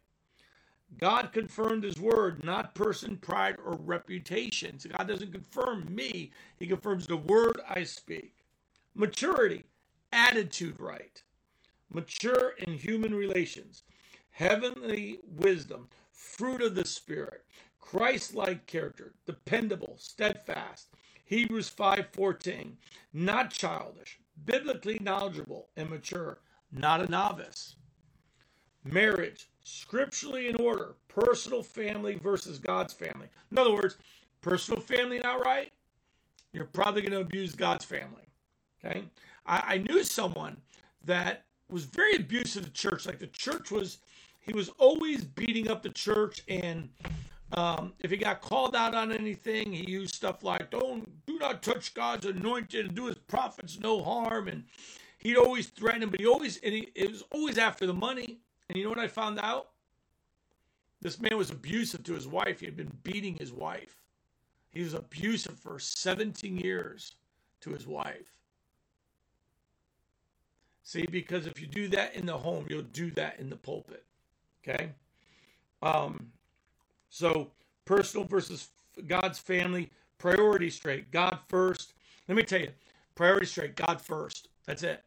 God 0.98 1.34
confirmed 1.34 1.84
his 1.84 2.00
word, 2.00 2.44
not 2.44 2.76
person, 2.76 3.18
pride, 3.18 3.58
or 3.64 3.74
reputation. 3.74 4.80
So 4.80 4.90
God 4.90 5.08
doesn't 5.08 5.32
confirm 5.32 5.94
me, 5.94 6.32
he 6.58 6.68
confirms 6.68 7.08
the 7.08 7.18
word 7.18 7.60
I 7.68 7.84
speak. 7.84 8.46
Maturity, 8.94 9.66
attitude 10.14 10.80
right. 10.80 11.22
Mature 11.92 12.54
in 12.60 12.74
human 12.74 13.14
relations, 13.14 13.84
heavenly 14.32 15.20
wisdom, 15.26 15.90
fruit 16.12 16.62
of 16.62 16.76
the 16.76 16.86
Spirit, 16.86 17.46
Christ 17.80 18.34
like 18.34 18.66
character, 18.66 19.14
dependable, 19.26 19.96
steadfast. 19.98 20.90
Hebrews 21.26 21.70
5:14, 21.70 22.78
not 23.14 23.52
childish, 23.52 24.20
biblically 24.46 25.00
knowledgeable 25.00 25.70
and 25.76 25.90
mature, 25.90 26.40
not 26.72 27.02
a 27.02 27.12
novice. 27.12 27.76
Marriage, 28.86 29.50
scripturally 29.64 30.48
in 30.48 30.56
order, 30.56 30.96
personal 31.08 31.64
family 31.64 32.16
versus 32.16 32.60
God's 32.60 32.94
family. 32.94 33.28
In 33.52 33.58
other 33.58 33.74
words, 33.74 33.98
personal 34.42 34.80
family 34.80 35.20
not 35.20 35.44
right, 35.44 35.72
you're 36.54 36.66
probably 36.66 37.02
going 37.02 37.12
to 37.12 37.20
abuse 37.20 37.56
God's 37.56 37.84
family. 37.84 38.30
Okay? 38.84 39.04
I, 39.46 39.64
I 39.68 39.78
knew 39.80 40.04
someone 40.04 40.58
that 41.04 41.46
was 41.70 41.86
very 41.86 42.16
abusive 42.16 42.66
to 42.66 42.72
church. 42.72 43.06
Like 43.06 43.20
the 43.20 43.28
church 43.28 43.72
was 43.72 43.98
he 44.40 44.54
was 44.54 44.70
always 44.78 45.24
beating 45.24 45.70
up 45.70 45.82
the 45.82 45.90
church 45.90 46.44
and 46.48 46.90
um, 47.54 47.94
if 48.00 48.12
he 48.12 48.18
got 48.18 48.42
called 48.42 48.76
out 48.76 48.96
on 48.96 49.12
anything, 49.12 49.72
he 49.72 49.90
used 49.90 50.16
stuff 50.16 50.44
like 50.44 50.72
"Don't 50.72 51.26
do 51.26 51.38
not 51.38 51.62
touch 51.62 51.94
God's 51.94 52.26
anointed 52.26 52.88
and 52.88 52.96
do 52.96 53.06
his 53.06 53.18
prophets 53.18 53.80
no 53.80 54.04
harm." 54.04 54.48
And 54.48 54.64
he'd 55.20 55.38
always 55.38 55.68
threaten 55.68 56.04
him, 56.04 56.10
but 56.10 56.20
he 56.20 56.26
always 56.26 56.58
and 56.58 56.74
he, 56.74 56.92
it 56.96 57.12
was 57.12 57.24
always 57.32 57.58
after 57.58 57.86
the 57.86 57.94
money. 57.94 58.40
And 58.70 58.78
you 58.78 58.84
know 58.84 58.90
what 58.90 59.00
I 59.00 59.08
found 59.08 59.40
out? 59.40 59.70
This 61.02 61.20
man 61.20 61.38
was 61.38 61.52
abusive 61.52 62.04
to 62.06 62.14
his 62.14 62.28
wife. 62.28 62.60
He 62.60 62.66
had 62.66 62.76
been 62.76 62.92
beating 63.04 63.36
his 63.36 63.52
wife. 63.52 63.98
He 64.72 64.82
was 64.82 64.94
abusive 64.94 65.58
for 65.58 65.80
17 65.80 66.58
years 66.58 67.14
to 67.62 67.72
his 67.72 67.88
wife. 67.88 68.34
See, 70.84 71.06
because 71.06 71.48
if 71.48 71.60
you 71.60 71.68
do 71.68 71.88
that 71.90 72.16
in 72.16 72.26
the 72.26 72.38
home, 72.38 72.66
you'll 72.70 72.84
do 72.84 73.10
that 73.12 73.40
in 73.40 73.50
the 73.50 73.56
pulpit. 73.56 74.04
Okay. 74.68 74.90
Um, 75.82 76.32
so 77.10 77.52
personal 77.86 78.26
versus 78.28 78.70
God's 79.08 79.40
family, 79.40 79.90
priority 80.18 80.70
straight, 80.70 81.12
God 81.12 81.40
first. 81.48 81.94
Let 82.28 82.36
me 82.36 82.44
tell 82.44 82.62
you, 82.62 82.70
priority 83.16 83.46
straight, 83.46 83.76
God 83.76 84.02
first. 84.02 84.50
That's 84.66 84.84
it. 84.84 85.04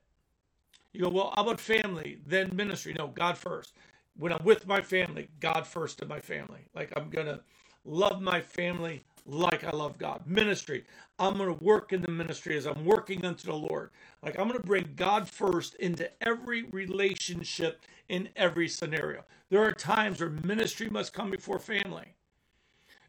You 0.99 1.05
go, 1.05 1.11
well, 1.11 1.33
how 1.37 1.43
about 1.43 1.61
family, 1.61 2.19
then 2.27 2.51
ministry? 2.57 2.93
No, 2.93 3.07
God 3.07 3.39
first. 3.39 3.73
When 4.17 4.33
I'm 4.33 4.43
with 4.43 4.67
my 4.67 4.81
family, 4.81 5.29
God 5.39 5.65
first 5.65 6.03
in 6.03 6.09
my 6.09 6.19
family. 6.19 6.63
Like 6.75 6.93
I'm 6.97 7.09
going 7.09 7.27
to 7.27 7.39
love 7.85 8.21
my 8.21 8.41
family 8.41 9.05
like 9.25 9.63
I 9.63 9.71
love 9.71 9.97
God. 9.97 10.27
Ministry, 10.27 10.85
I'm 11.21 11.37
going 11.37 11.57
to 11.57 11.65
work 11.65 11.93
in 11.93 12.03
the 12.03 12.11
ministry 12.11 12.57
as 12.57 12.67
I'm 12.67 12.85
working 12.85 13.25
unto 13.25 13.47
the 13.47 13.55
Lord. 13.55 13.91
Like 14.25 14.41
I'm 14.41 14.49
going 14.49 14.61
to 14.61 14.67
bring 14.67 14.91
God 14.97 15.29
first 15.29 15.77
into 15.77 16.11
every 16.21 16.65
relationship 16.65 17.81
in 18.09 18.29
every 18.35 18.67
scenario. 18.67 19.23
There 19.51 19.63
are 19.63 19.71
times 19.71 20.19
where 20.19 20.31
ministry 20.31 20.91
must 20.91 21.13
come 21.13 21.31
before 21.31 21.61
family. 21.61 22.17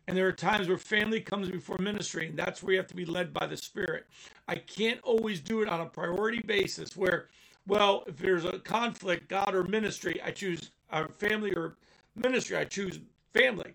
And 0.08 0.16
there 0.16 0.28
are 0.28 0.32
times 0.32 0.68
where 0.68 0.78
family 0.78 1.22
comes 1.22 1.50
before 1.50 1.78
ministry, 1.80 2.28
and 2.28 2.38
that's 2.38 2.62
where 2.62 2.74
you 2.74 2.80
have 2.80 2.88
to 2.88 2.96
be 2.96 3.06
led 3.06 3.34
by 3.34 3.48
the 3.48 3.58
Spirit. 3.58 4.06
I 4.48 4.56
can't 4.56 5.00
always 5.04 5.40
do 5.40 5.62
it 5.62 5.70
on 5.70 5.82
a 5.82 5.86
priority 5.86 6.42
basis 6.42 6.96
where, 6.96 7.30
well, 7.70 8.04
if 8.08 8.18
there's 8.18 8.46
a 8.46 8.60
conflict, 8.60 9.30
God 9.30 9.54
or 9.56 9.64
ministry, 9.64 10.20
I 10.24 10.32
choose 10.32 10.72
uh, 10.92 11.08
family 11.08 11.54
or 11.54 11.78
ministry, 12.16 12.58
I 12.58 12.66
choose 12.66 13.00
family. 13.32 13.74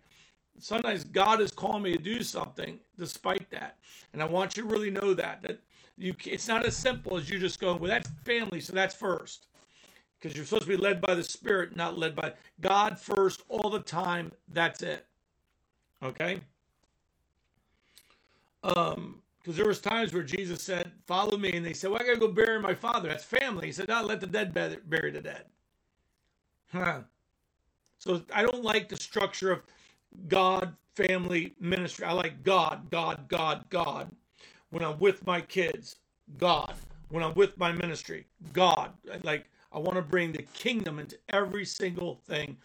Sometimes 0.59 1.05
God 1.05 1.41
is 1.41 1.51
calling 1.51 1.83
me 1.83 1.93
to 1.93 2.03
do 2.03 2.23
something 2.23 2.79
despite 2.99 3.49
that. 3.51 3.79
And 4.13 4.21
I 4.21 4.27
want 4.27 4.57
you 4.57 4.65
to 4.65 4.69
really 4.69 4.91
know 4.91 5.15
that, 5.15 5.43
that 5.43 5.61
you, 5.97 6.15
it's 6.25 6.49
not 6.49 6.67
as 6.67 6.77
simple 6.77 7.17
as 7.17 7.31
you 7.31 7.39
just 7.39 7.61
going, 7.61 7.79
well, 7.79 7.91
that's 7.91 8.11
family, 8.25 8.61
so 8.61 8.73
that's 8.73 8.95
first 8.95 9.47
because 10.25 10.37
you're 10.37 10.47
supposed 10.47 10.65
to 10.65 10.69
be 10.71 10.77
led 10.77 11.01
by 11.01 11.15
the 11.15 11.23
Spirit, 11.23 11.77
not 11.77 11.99
led 11.99 12.17
by 12.17 12.33
God 12.61 12.99
first 12.99 13.43
all 13.49 13.69
the 13.69 13.81
time. 13.81 14.33
That's 14.49 14.83
it. 14.83 15.07
Okay? 16.03 16.41
Um, 18.63 19.21
because 19.45 19.59
there 19.59 19.67
was 19.67 19.81
times 19.81 20.15
where 20.15 20.23
Jesus 20.23 20.63
said, 20.63 20.91
"Follow 21.07 21.37
me," 21.37 21.53
and 21.53 21.67
they 21.67 21.75
said, 21.75 21.91
"Well, 21.91 22.01
I 22.01 22.07
gotta 22.07 22.19
go 22.19 22.29
bury 22.29 22.59
my 22.61 22.75
father." 22.75 23.11
That's 23.11 23.25
family. 23.25 23.67
He 23.67 23.73
said, 23.73 23.89
"No, 23.89 24.03
let 24.03 24.21
the 24.23 24.27
dead 24.27 24.55
bury 24.89 25.11
the 25.11 25.21
dead." 25.21 25.45
Huh. 26.73 27.03
So 27.99 28.23
I 28.33 28.43
don't 28.43 28.63
like 28.65 28.89
the 28.89 28.97
structure 28.97 29.53
of 29.53 29.63
God, 30.29 30.75
family, 30.95 31.55
ministry. 31.61 32.07
I 32.07 32.13
like 32.13 32.43
God, 32.43 32.91
God, 32.91 33.29
God, 33.29 33.65
God. 33.69 34.11
When 34.71 34.83
I'm 34.83 34.99
with 34.99 35.27
my 35.27 35.43
kids, 35.43 35.97
God. 36.39 36.75
When 37.11 37.23
I'm 37.23 37.35
with 37.35 37.59
my 37.59 37.71
ministry, 37.71 38.27
God. 38.55 38.93
Like 39.23 39.51
I 39.73 39.79
want 39.79 39.97
to 39.97 40.03
bring 40.03 40.33
the 40.33 40.43
kingdom 40.55 40.99
into 40.99 41.19
every 41.29 41.67
single 41.67 42.17
thing. 42.27 42.57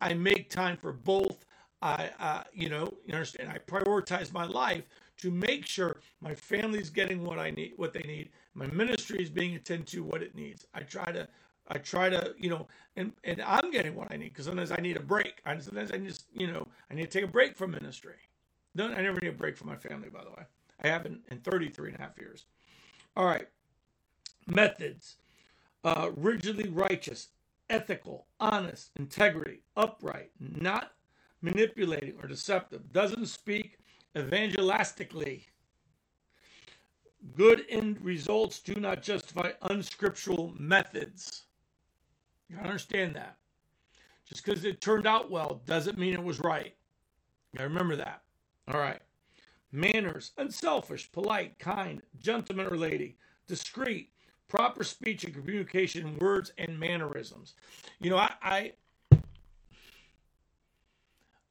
I 0.00 0.14
make 0.14 0.50
time 0.50 0.76
for 0.76 0.92
both. 0.92 1.44
I, 1.82 2.10
uh, 2.20 2.44
you 2.52 2.68
know, 2.68 2.94
you 3.06 3.14
understand. 3.14 3.50
I 3.50 3.58
prioritize 3.58 4.32
my 4.32 4.44
life 4.44 4.84
to 5.18 5.30
make 5.30 5.66
sure 5.66 6.00
my 6.20 6.34
family's 6.34 6.90
getting 6.90 7.24
what 7.24 7.38
I 7.38 7.50
need, 7.50 7.74
what 7.76 7.92
they 7.92 8.02
need. 8.02 8.30
My 8.54 8.66
ministry 8.66 9.22
is 9.22 9.30
being 9.30 9.54
attended 9.56 9.88
to 9.88 10.02
what 10.02 10.22
it 10.22 10.34
needs. 10.34 10.66
I 10.74 10.80
try 10.80 11.10
to, 11.12 11.28
I 11.68 11.78
try 11.78 12.08
to, 12.08 12.34
you 12.38 12.50
know, 12.50 12.66
and 12.96 13.12
and 13.24 13.42
I'm 13.42 13.70
getting 13.70 13.94
what 13.94 14.12
I 14.12 14.16
need 14.16 14.30
because 14.30 14.46
sometimes 14.46 14.72
I 14.72 14.76
need 14.80 14.96
a 14.96 15.02
break. 15.02 15.40
I 15.44 15.58
sometimes 15.58 15.92
I 15.92 15.98
just, 15.98 16.26
you 16.32 16.46
know, 16.46 16.66
I 16.90 16.94
need 16.94 17.10
to 17.10 17.18
take 17.18 17.24
a 17.24 17.32
break 17.32 17.56
from 17.56 17.72
ministry. 17.72 18.16
Don't 18.76 18.94
I 18.94 19.02
never 19.02 19.20
need 19.20 19.28
a 19.28 19.32
break 19.32 19.56
from 19.56 19.68
my 19.68 19.76
family, 19.76 20.08
by 20.08 20.24
the 20.24 20.30
way. 20.30 20.44
I 20.82 20.88
haven't 20.88 21.22
in 21.30 21.38
33 21.38 21.90
and 21.90 21.98
a 21.98 22.02
half 22.02 22.18
years. 22.18 22.46
All 23.16 23.26
right. 23.26 23.48
Methods 24.46 25.16
uh, 25.84 26.10
rigidly 26.16 26.68
righteous, 26.68 27.28
ethical, 27.70 28.26
honest, 28.40 28.90
integrity, 28.98 29.60
upright, 29.76 30.30
not 30.38 30.92
manipulating 31.40 32.14
or 32.20 32.28
deceptive, 32.28 32.92
doesn't 32.92 33.26
speak 33.26 33.77
evangelistically. 34.14 35.44
Good 37.34 37.64
end 37.68 38.00
results 38.00 38.60
do 38.60 38.74
not 38.74 39.02
justify 39.02 39.52
unscriptural 39.62 40.54
methods. 40.58 41.44
You 42.48 42.56
understand 42.58 43.14
that. 43.16 43.36
Just 44.24 44.44
because 44.44 44.64
it 44.64 44.80
turned 44.80 45.06
out 45.06 45.30
well 45.30 45.62
doesn't 45.66 45.98
mean 45.98 46.14
it 46.14 46.22
was 46.22 46.40
right. 46.40 46.74
You 47.52 47.64
remember 47.64 47.96
that. 47.96 48.22
All 48.68 48.80
right. 48.80 49.00
Manners, 49.72 50.32
unselfish, 50.38 51.10
polite, 51.12 51.58
kind, 51.58 52.02
gentleman 52.18 52.66
or 52.66 52.76
lady, 52.76 53.16
discreet, 53.46 54.10
proper 54.48 54.82
speech 54.82 55.24
and 55.24 55.34
communication 55.34 56.18
words 56.18 56.52
and 56.58 56.78
mannerisms. 56.78 57.54
You 58.00 58.10
know, 58.10 58.16
I, 58.16 58.32
I 58.42 58.72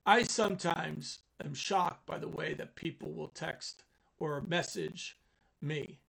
I 0.06 0.24
sometimes 0.24 1.20
am 1.44 1.54
shocked 1.54 2.06
by 2.06 2.18
the 2.18 2.28
way 2.28 2.54
that 2.54 2.76
people 2.76 3.12
will 3.12 3.30
text 3.30 3.84
or 4.20 4.42
message 4.42 5.18
me. 5.62 6.00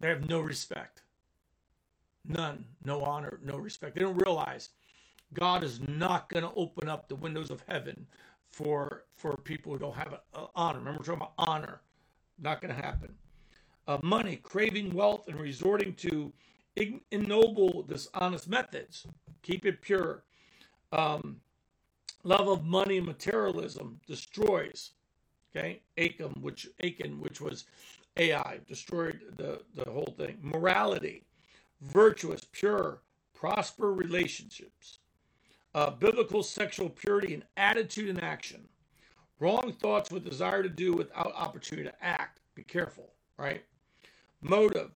They 0.00 0.08
have 0.08 0.28
no 0.28 0.40
respect. 0.40 1.02
None, 2.28 2.64
no 2.84 3.02
honor, 3.02 3.38
no 3.42 3.56
respect. 3.56 3.94
They 3.94 4.02
don't 4.02 4.16
realize 4.16 4.70
God 5.32 5.62
is 5.62 5.80
not 5.86 6.28
going 6.28 6.42
to 6.42 6.52
open 6.54 6.88
up 6.88 7.08
the 7.08 7.16
windows 7.16 7.50
of 7.50 7.62
heaven 7.68 8.06
for 8.50 9.04
for 9.16 9.36
people 9.36 9.72
who 9.72 9.78
don't 9.78 9.96
have 9.96 10.20
honor. 10.54 10.78
Remember, 10.78 10.98
we're 10.98 11.04
talking 11.04 11.22
about 11.22 11.34
honor. 11.38 11.80
Not 12.38 12.60
going 12.60 12.74
to 12.74 12.80
happen 12.80 13.14
uh, 13.88 13.98
money, 14.02 14.36
craving 14.36 14.92
wealth, 14.92 15.28
and 15.28 15.38
resorting 15.38 15.94
to 15.94 16.32
ignoble, 16.76 17.82
dishonest 17.82 18.48
methods. 18.48 19.06
Keep 19.42 19.66
it 19.66 19.80
pure. 19.80 20.24
Um, 20.92 21.40
love 22.24 22.48
of 22.48 22.64
money 22.64 22.98
and 22.98 23.06
materialism 23.06 24.00
destroys. 24.06 24.92
Okay, 25.54 25.82
Achan, 25.96 26.34
which 26.40 26.68
Achan, 26.82 27.20
which 27.20 27.40
was 27.40 27.64
Ai, 28.16 28.60
destroyed 28.66 29.20
the 29.36 29.62
the 29.74 29.90
whole 29.90 30.14
thing. 30.16 30.38
Morality, 30.42 31.24
virtuous, 31.80 32.42
pure, 32.52 33.00
prosper 33.34 33.92
relationships, 33.92 34.98
uh, 35.74 35.90
biblical 35.90 36.42
sexual 36.42 36.90
purity 36.90 37.34
and 37.34 37.44
attitude 37.56 38.10
and 38.10 38.22
action. 38.22 38.68
Wrong 39.38 39.72
thoughts 39.72 40.10
with 40.10 40.24
desire 40.24 40.62
to 40.62 40.68
do 40.68 40.94
without 40.94 41.32
opportunity 41.34 41.88
to 41.88 42.04
act. 42.04 42.40
Be 42.54 42.62
careful, 42.62 43.12
right? 43.36 43.62
motive 44.42 44.90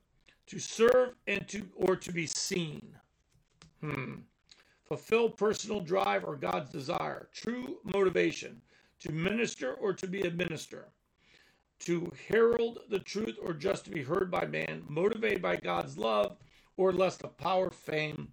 to 0.46 0.58
serve 0.58 1.14
and 1.26 1.46
to 1.48 1.66
or 1.76 1.96
to 1.96 2.12
be 2.12 2.26
seen. 2.26 2.96
Hmm. 3.80 4.14
Fulfill 4.90 5.30
personal 5.30 5.80
drive 5.80 6.24
or 6.24 6.34
God's 6.34 6.68
desire. 6.68 7.28
True 7.32 7.78
motivation 7.84 8.60
to 8.98 9.12
minister 9.12 9.74
or 9.74 9.92
to 9.92 10.08
be 10.08 10.22
a 10.22 10.32
minister. 10.32 10.88
To 11.80 12.10
herald 12.28 12.80
the 12.90 12.98
truth 12.98 13.38
or 13.40 13.52
just 13.52 13.84
to 13.84 13.92
be 13.92 14.02
heard 14.02 14.32
by 14.32 14.46
man. 14.46 14.82
Motivated 14.88 15.40
by 15.40 15.56
God's 15.58 15.96
love 15.96 16.38
or 16.76 16.92
less 16.92 17.20
of 17.20 17.36
power, 17.36 17.70
fame, 17.70 18.32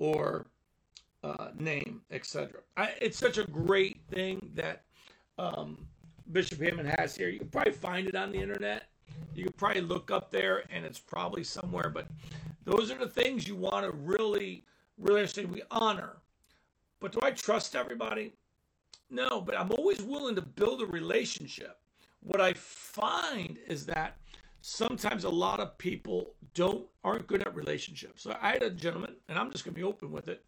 or 0.00 0.46
uh, 1.22 1.50
name, 1.56 2.00
etc. 2.10 2.62
It's 3.00 3.16
such 3.16 3.38
a 3.38 3.44
great 3.44 4.00
thing 4.10 4.50
that 4.54 4.82
um, 5.38 5.86
Bishop 6.32 6.60
Hammond 6.60 6.92
has 6.98 7.14
here. 7.14 7.28
You 7.28 7.38
can 7.38 7.48
probably 7.48 7.74
find 7.74 8.08
it 8.08 8.16
on 8.16 8.32
the 8.32 8.38
internet. 8.38 8.88
You 9.36 9.44
can 9.44 9.52
probably 9.52 9.82
look 9.82 10.10
up 10.10 10.32
there, 10.32 10.64
and 10.68 10.84
it's 10.84 10.98
probably 10.98 11.44
somewhere. 11.44 11.90
But 11.90 12.08
those 12.64 12.90
are 12.90 12.98
the 12.98 13.06
things 13.06 13.46
you 13.46 13.54
want 13.54 13.86
to 13.86 13.92
really, 13.92 14.64
really 15.02 15.20
understand. 15.20 15.50
We 15.50 15.62
honor. 15.70 16.16
But 17.00 17.12
do 17.12 17.20
I 17.22 17.32
trust 17.32 17.74
everybody? 17.74 18.32
No, 19.10 19.40
but 19.40 19.58
I'm 19.58 19.72
always 19.72 20.02
willing 20.02 20.34
to 20.36 20.42
build 20.42 20.80
a 20.80 20.86
relationship. 20.86 21.78
What 22.20 22.40
I 22.40 22.54
find 22.54 23.58
is 23.66 23.84
that 23.86 24.16
sometimes 24.62 25.24
a 25.24 25.28
lot 25.28 25.60
of 25.60 25.76
people 25.76 26.34
don't 26.54 26.86
aren't 27.04 27.26
good 27.26 27.42
at 27.42 27.54
relationships. 27.54 28.22
So 28.22 28.36
I 28.40 28.52
had 28.52 28.62
a 28.62 28.70
gentleman, 28.70 29.16
and 29.28 29.38
I'm 29.38 29.50
just 29.50 29.64
to 29.64 29.72
be 29.72 29.82
open 29.82 30.10
with 30.10 30.28
it. 30.28 30.44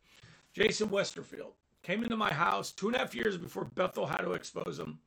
Jason 0.52 0.88
Westerfield 0.88 1.52
came 1.82 2.02
into 2.02 2.16
my 2.16 2.32
house 2.32 2.72
two 2.72 2.86
and 2.86 2.96
a 2.96 3.00
half 3.00 3.14
years 3.14 3.36
before 3.36 3.64
Bethel 3.74 4.06
had 4.06 4.18
to 4.18 4.32
expose 4.32 4.78
him. 4.78 4.98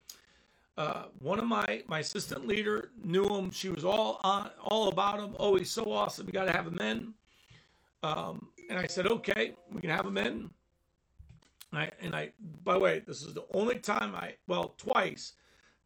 Uh, 0.77 1.05
one 1.19 1.39
of 1.39 1.45
my 1.45 1.81
my 1.87 1.99
assistant 1.99 2.45
leader 2.45 2.91
knew 3.03 3.27
him. 3.27 3.49
She 3.49 3.69
was 3.69 3.83
all 3.83 4.19
on 4.23 4.51
all 4.61 4.89
about 4.89 5.19
him. 5.19 5.35
Oh, 5.39 5.55
he's 5.55 5.71
so 5.71 5.91
awesome. 5.91 6.27
You 6.27 6.33
got 6.33 6.45
to 6.45 6.51
have 6.51 6.67
him 6.67 6.77
in. 6.79 7.13
Um, 8.03 8.49
and 8.69 8.77
I 8.79 8.87
said, 8.87 9.07
okay, 9.07 9.53
we 9.71 9.81
can 9.81 9.89
have 9.89 10.05
him 10.05 10.17
in. 10.17 10.49
And 11.71 11.81
I, 11.81 11.91
and 12.01 12.15
I, 12.15 12.31
by 12.63 12.73
the 12.73 12.79
way, 12.79 13.01
this 13.05 13.21
is 13.21 13.33
the 13.33 13.45
only 13.53 13.75
time 13.79 14.15
I, 14.15 14.35
well, 14.47 14.73
twice. 14.77 15.33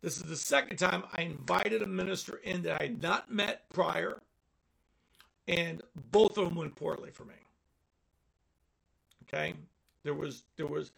This 0.01 0.17
is 0.17 0.23
the 0.23 0.35
second 0.35 0.77
time 0.77 1.03
I 1.13 1.21
invited 1.21 1.81
a 1.81 1.87
minister 1.87 2.37
in 2.43 2.63
that 2.63 2.81
I 2.81 2.85
had 2.85 3.01
not 3.01 3.31
met 3.31 3.69
prior, 3.69 4.21
and 5.47 5.81
both 6.11 6.37
of 6.37 6.45
them 6.45 6.55
went 6.55 6.75
poorly 6.75 7.11
for 7.11 7.25
me. 7.25 7.35
Okay, 9.27 9.53
there 10.03 10.15
was 10.15 10.43
there 10.57 10.65
was, 10.65 10.91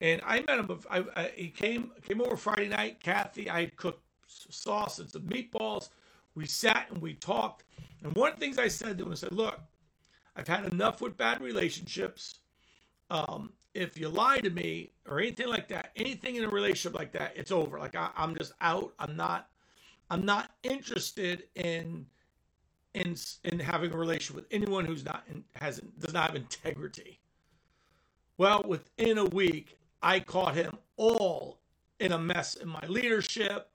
and 0.00 0.20
I 0.26 0.42
met 0.42 0.58
him. 0.58 0.80
I, 0.90 1.04
I, 1.16 1.32
he 1.34 1.48
came 1.48 1.90
came 2.06 2.20
over 2.20 2.36
Friday 2.36 2.68
night. 2.68 3.00
Kathy, 3.00 3.50
I 3.50 3.66
cooked 3.76 4.04
sauce 4.26 4.98
and 4.98 5.08
some 5.08 5.22
meatballs. 5.22 5.88
We 6.34 6.46
sat 6.46 6.86
and 6.90 7.00
we 7.00 7.14
talked. 7.14 7.64
And 8.02 8.14
one 8.14 8.30
of 8.30 8.38
the 8.38 8.40
things 8.40 8.58
I 8.58 8.68
said 8.68 8.98
to 8.98 9.04
him, 9.06 9.12
I 9.12 9.14
said, 9.14 9.32
"Look, 9.32 9.58
I've 10.36 10.48
had 10.48 10.72
enough 10.72 11.00
with 11.00 11.16
bad 11.16 11.40
relationships. 11.40 12.38
Um, 13.10 13.52
if 13.74 13.98
you 13.98 14.08
lie 14.08 14.38
to 14.38 14.50
me 14.50 14.90
or 15.08 15.20
anything 15.20 15.48
like 15.48 15.68
that, 15.68 15.90
anything 15.96 16.36
in 16.36 16.44
a 16.44 16.48
relationship 16.48 16.98
like 16.98 17.12
that, 17.12 17.32
it's 17.36 17.52
over. 17.52 17.78
Like 17.78 17.94
I, 17.94 18.10
I'm 18.16 18.36
just 18.36 18.52
out. 18.60 18.92
I'm 18.98 19.16
not. 19.16 19.48
I'm 20.10 20.24
not 20.24 20.50
interested 20.62 21.44
in." 21.54 22.06
in 22.94 23.16
in 23.44 23.58
having 23.60 23.92
a 23.92 23.96
relationship 23.96 24.34
with 24.34 24.46
anyone 24.50 24.84
who's 24.84 25.04
not 25.04 25.22
in, 25.30 25.44
hasn't 25.54 25.98
does 26.00 26.12
not 26.12 26.26
have 26.26 26.36
integrity. 26.36 27.20
Well, 28.36 28.64
within 28.66 29.18
a 29.18 29.26
week, 29.26 29.78
I 30.02 30.20
caught 30.20 30.54
him 30.54 30.76
all 30.96 31.60
in 31.98 32.12
a 32.12 32.18
mess 32.18 32.54
in 32.54 32.68
my 32.68 32.82
leadership 32.88 33.70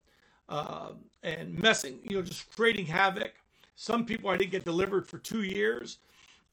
uh, 0.50 0.90
and 1.24 1.58
messing, 1.60 2.00
you 2.04 2.18
know, 2.18 2.24
just 2.24 2.54
creating 2.56 2.88
havoc. 2.88 3.34
Some 3.76 4.06
people 4.06 4.30
I 4.30 4.38
didn't 4.38 4.52
get 4.52 4.66
delivered 4.66 5.08
for 5.08 5.18
two 5.20 5.44
years 5.44 6.00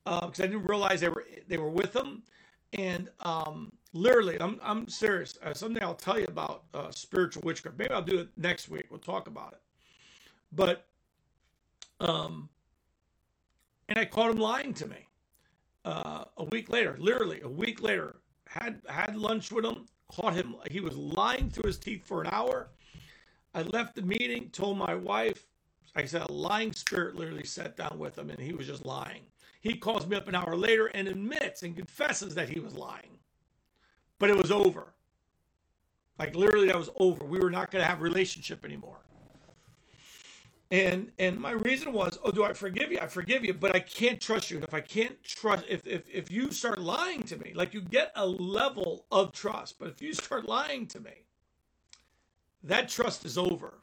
because 0.04 0.40
uh, 0.40 0.44
I 0.44 0.47
didn't 0.47 0.64
realize 0.64 1.00
they 1.00 1.09
were 1.09 1.26
they 1.49 1.59
were 1.59 1.71
with 1.71 1.92
them. 1.92 2.23
And 2.75 3.09
um, 3.21 3.73
literally, 3.92 4.40
I'm 4.40 4.59
I'm 4.62 4.88
serious. 4.88 5.38
Uh, 5.43 5.54
someday 5.54 5.80
I'll 5.80 5.95
tell 5.95 6.19
you 6.19 6.26
about 6.28 6.65
uh, 6.75 6.91
spiritual 6.91 7.43
witchcraft. 7.45 7.78
Maybe 7.78 7.91
I'll 7.91 8.02
do 8.02 8.21
it 8.21 8.28
next 8.36 8.69
week. 8.69 8.86
We'll 8.91 9.00
talk 9.00 9.26
about 9.26 9.52
it. 9.52 9.60
But 10.52 10.86
um, 12.00 12.49
and 13.88 13.99
I 13.99 14.04
caught 14.04 14.30
him 14.30 14.38
lying 14.38 14.75
to 14.75 14.86
me 14.86 15.06
uh, 15.84 16.25
a 16.36 16.45
week 16.45 16.71
later, 16.71 16.97
literally 16.99 17.41
a 17.43 17.49
week 17.49 17.82
later, 17.82 18.17
had 18.47 18.80
had 18.88 19.17
lunch 19.17 19.52
with 19.52 19.65
him, 19.65 19.86
caught 20.08 20.34
him. 20.34 20.56
He 20.71 20.80
was 20.80 20.97
lying 20.97 21.50
through 21.50 21.69
his 21.69 21.78
teeth 21.78 22.04
for 22.04 22.23
an 22.23 22.28
hour. 22.32 22.71
I 23.54 23.62
left 23.62 23.95
the 23.95 24.02
meeting, 24.02 24.49
told 24.50 24.78
my 24.78 24.95
wife, 24.95 25.45
I 25.95 26.06
said 26.06 26.23
a 26.23 26.32
lying 26.32 26.73
spirit 26.73 27.17
literally 27.17 27.45
sat 27.45 27.76
down 27.76 27.99
with 27.99 28.17
him 28.17 28.30
and 28.30 28.38
he 28.38 28.54
was 28.54 28.67
just 28.67 28.86
lying. 28.86 29.23
He 29.63 29.75
calls 29.75 30.07
me 30.07 30.17
up 30.17 30.29
an 30.29 30.35
hour 30.35 30.57
later 30.57 30.87
and 30.89 31.07
admits 31.07 31.63
and 31.63 31.77
confesses 31.77 32.35
that 32.35 32.49
he 32.49 32.59
was 32.59 32.75
lying. 32.75 33.19
But 34.19 34.29
it 34.29 34.37
was 34.37 34.51
over. 34.51 34.93
Like 36.19 36.35
literally 36.35 36.67
that 36.67 36.77
was 36.77 36.91
over. 36.97 37.25
We 37.25 37.39
were 37.39 37.51
not 37.51 37.71
going 37.71 37.83
to 37.83 37.89
have 37.89 38.01
a 38.01 38.03
relationship 38.03 38.65
anymore. 38.65 38.99
And 40.73 41.13
and 41.19 41.39
my 41.39 41.53
reason 41.53 41.93
was, 41.93 42.19
oh, 42.25 42.33
do 42.33 42.45
I 42.45 42.55
forgive 42.55 42.91
you? 42.91 42.99
I 42.99 43.07
forgive 43.07 43.45
you, 43.45 43.55
but 43.55 43.77
I 43.77 43.81
can't 43.81 44.21
trust 44.21 44.51
you. 44.51 44.57
And 44.57 44.67
if 44.67 44.75
I 44.75 44.81
can't 44.81 45.23
trust, 45.23 45.65
if 45.69 45.87
if 45.87 46.03
if 46.13 46.31
you 46.31 46.51
start 46.51 46.81
lying 46.81 47.23
to 47.25 47.37
me, 47.37 47.53
like 47.55 47.73
you 47.73 47.83
get 47.83 48.11
a 48.17 48.27
level 48.27 49.05
of 49.13 49.33
trust, 49.33 49.79
but 49.79 49.89
if 49.89 50.03
you 50.03 50.13
start 50.13 50.49
lying 50.49 50.87
to 50.89 50.99
me, 50.99 51.27
that 52.65 52.89
trust 52.89 53.25
is 53.25 53.39
over. 53.39 53.75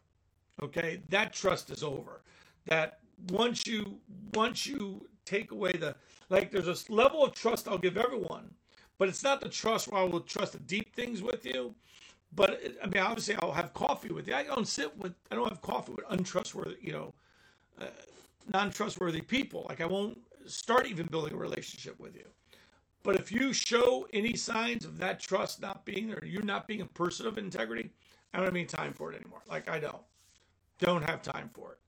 Okay, 0.61 1.01
that 1.09 1.31
trust 1.31 1.69
is 1.69 1.83
over. 1.83 2.21
That 2.65 2.99
once 3.29 3.67
you 3.67 3.99
once 4.33 4.65
you 4.65 5.07
take 5.29 5.51
away 5.51 5.73
the 5.73 5.95
like, 6.29 6.51
there's 6.51 6.67
a 6.67 6.91
level 6.91 7.23
of 7.23 7.33
trust 7.33 7.67
I'll 7.67 7.77
give 7.77 7.97
everyone, 7.97 8.53
but 8.97 9.09
it's 9.09 9.23
not 9.23 9.41
the 9.41 9.49
trust 9.49 9.87
where 9.87 10.01
I 10.01 10.03
will 10.05 10.21
trust 10.21 10.53
the 10.53 10.59
deep 10.59 10.95
things 10.95 11.21
with 11.21 11.45
you. 11.45 11.73
But 12.35 12.61
I 12.83 12.85
mean, 12.87 13.01
obviously, 13.01 13.35
I'll 13.35 13.51
have 13.51 13.73
coffee 13.73 14.13
with 14.13 14.27
you. 14.27 14.35
I 14.35 14.43
don't 14.43 14.67
sit 14.67 14.95
with, 14.97 15.13
I 15.31 15.35
don't 15.35 15.49
have 15.49 15.61
coffee 15.61 15.93
with 15.93 16.05
untrustworthy, 16.09 16.77
you 16.81 16.91
know, 16.93 17.13
uh, 17.81 17.85
non-trustworthy 18.53 19.21
people. 19.21 19.65
Like 19.67 19.81
I 19.81 19.85
won't 19.85 20.19
start 20.45 20.87
even 20.87 21.07
building 21.07 21.33
a 21.33 21.37
relationship 21.37 21.99
with 21.99 22.15
you. 22.15 22.25
But 23.01 23.15
if 23.15 23.31
you 23.31 23.53
show 23.53 24.07
any 24.13 24.35
signs 24.35 24.85
of 24.85 24.97
that 24.99 25.19
trust 25.19 25.61
not 25.61 25.85
being 25.85 26.07
there, 26.09 26.23
you 26.23 26.41
not 26.41 26.67
being 26.67 26.81
a 26.81 26.85
person 26.85 27.25
of 27.25 27.37
integrity, 27.37 27.89
I 28.33 28.37
don't 28.37 28.45
have 28.45 28.55
any 28.55 28.65
time 28.65 28.93
for 28.93 29.11
it 29.11 29.15
anymore. 29.15 29.41
Like 29.47 29.69
I 29.69 29.79
don't, 29.79 30.03
don't 30.79 31.03
have 31.03 31.21
time 31.23 31.49
for 31.53 31.71
it. 31.71 31.79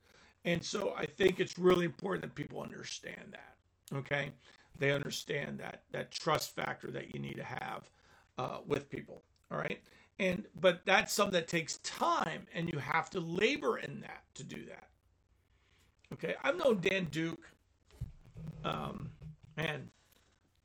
And 0.45 0.63
so 0.63 0.93
I 0.97 1.05
think 1.05 1.39
it's 1.39 1.57
really 1.57 1.85
important 1.85 2.23
that 2.23 2.35
people 2.35 2.61
understand 2.61 3.31
that. 3.31 3.55
Okay, 3.95 4.31
they 4.79 4.91
understand 4.91 5.59
that 5.59 5.83
that 5.91 6.11
trust 6.11 6.55
factor 6.55 6.89
that 6.91 7.13
you 7.13 7.19
need 7.19 7.35
to 7.35 7.43
have 7.43 7.89
uh, 8.37 8.57
with 8.65 8.89
people. 8.89 9.21
All 9.51 9.57
right 9.57 9.81
and 10.21 10.45
but 10.61 10.81
that's 10.85 11.11
something 11.11 11.33
that 11.33 11.47
takes 11.47 11.79
time 11.79 12.45
and 12.53 12.71
you 12.71 12.79
have 12.79 13.09
to 13.09 13.19
labor 13.19 13.79
in 13.79 13.99
that 14.01 14.21
to 14.35 14.43
do 14.43 14.63
that 14.65 14.87
okay 16.13 16.35
i've 16.43 16.57
known 16.57 16.79
dan 16.79 17.05
duke 17.05 17.49
um 18.63 19.09
man 19.57 19.89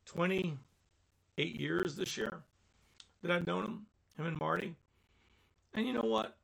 28 0.05 1.61
years 1.61 1.97
this 1.97 2.17
year 2.17 2.43
that 3.23 3.31
i've 3.31 3.47
known 3.47 3.65
him 3.65 3.87
him 4.19 4.27
and 4.27 4.39
marty 4.39 4.75
and 5.75 5.87
you 5.87 5.93
know 5.93 6.03
what 6.03 6.36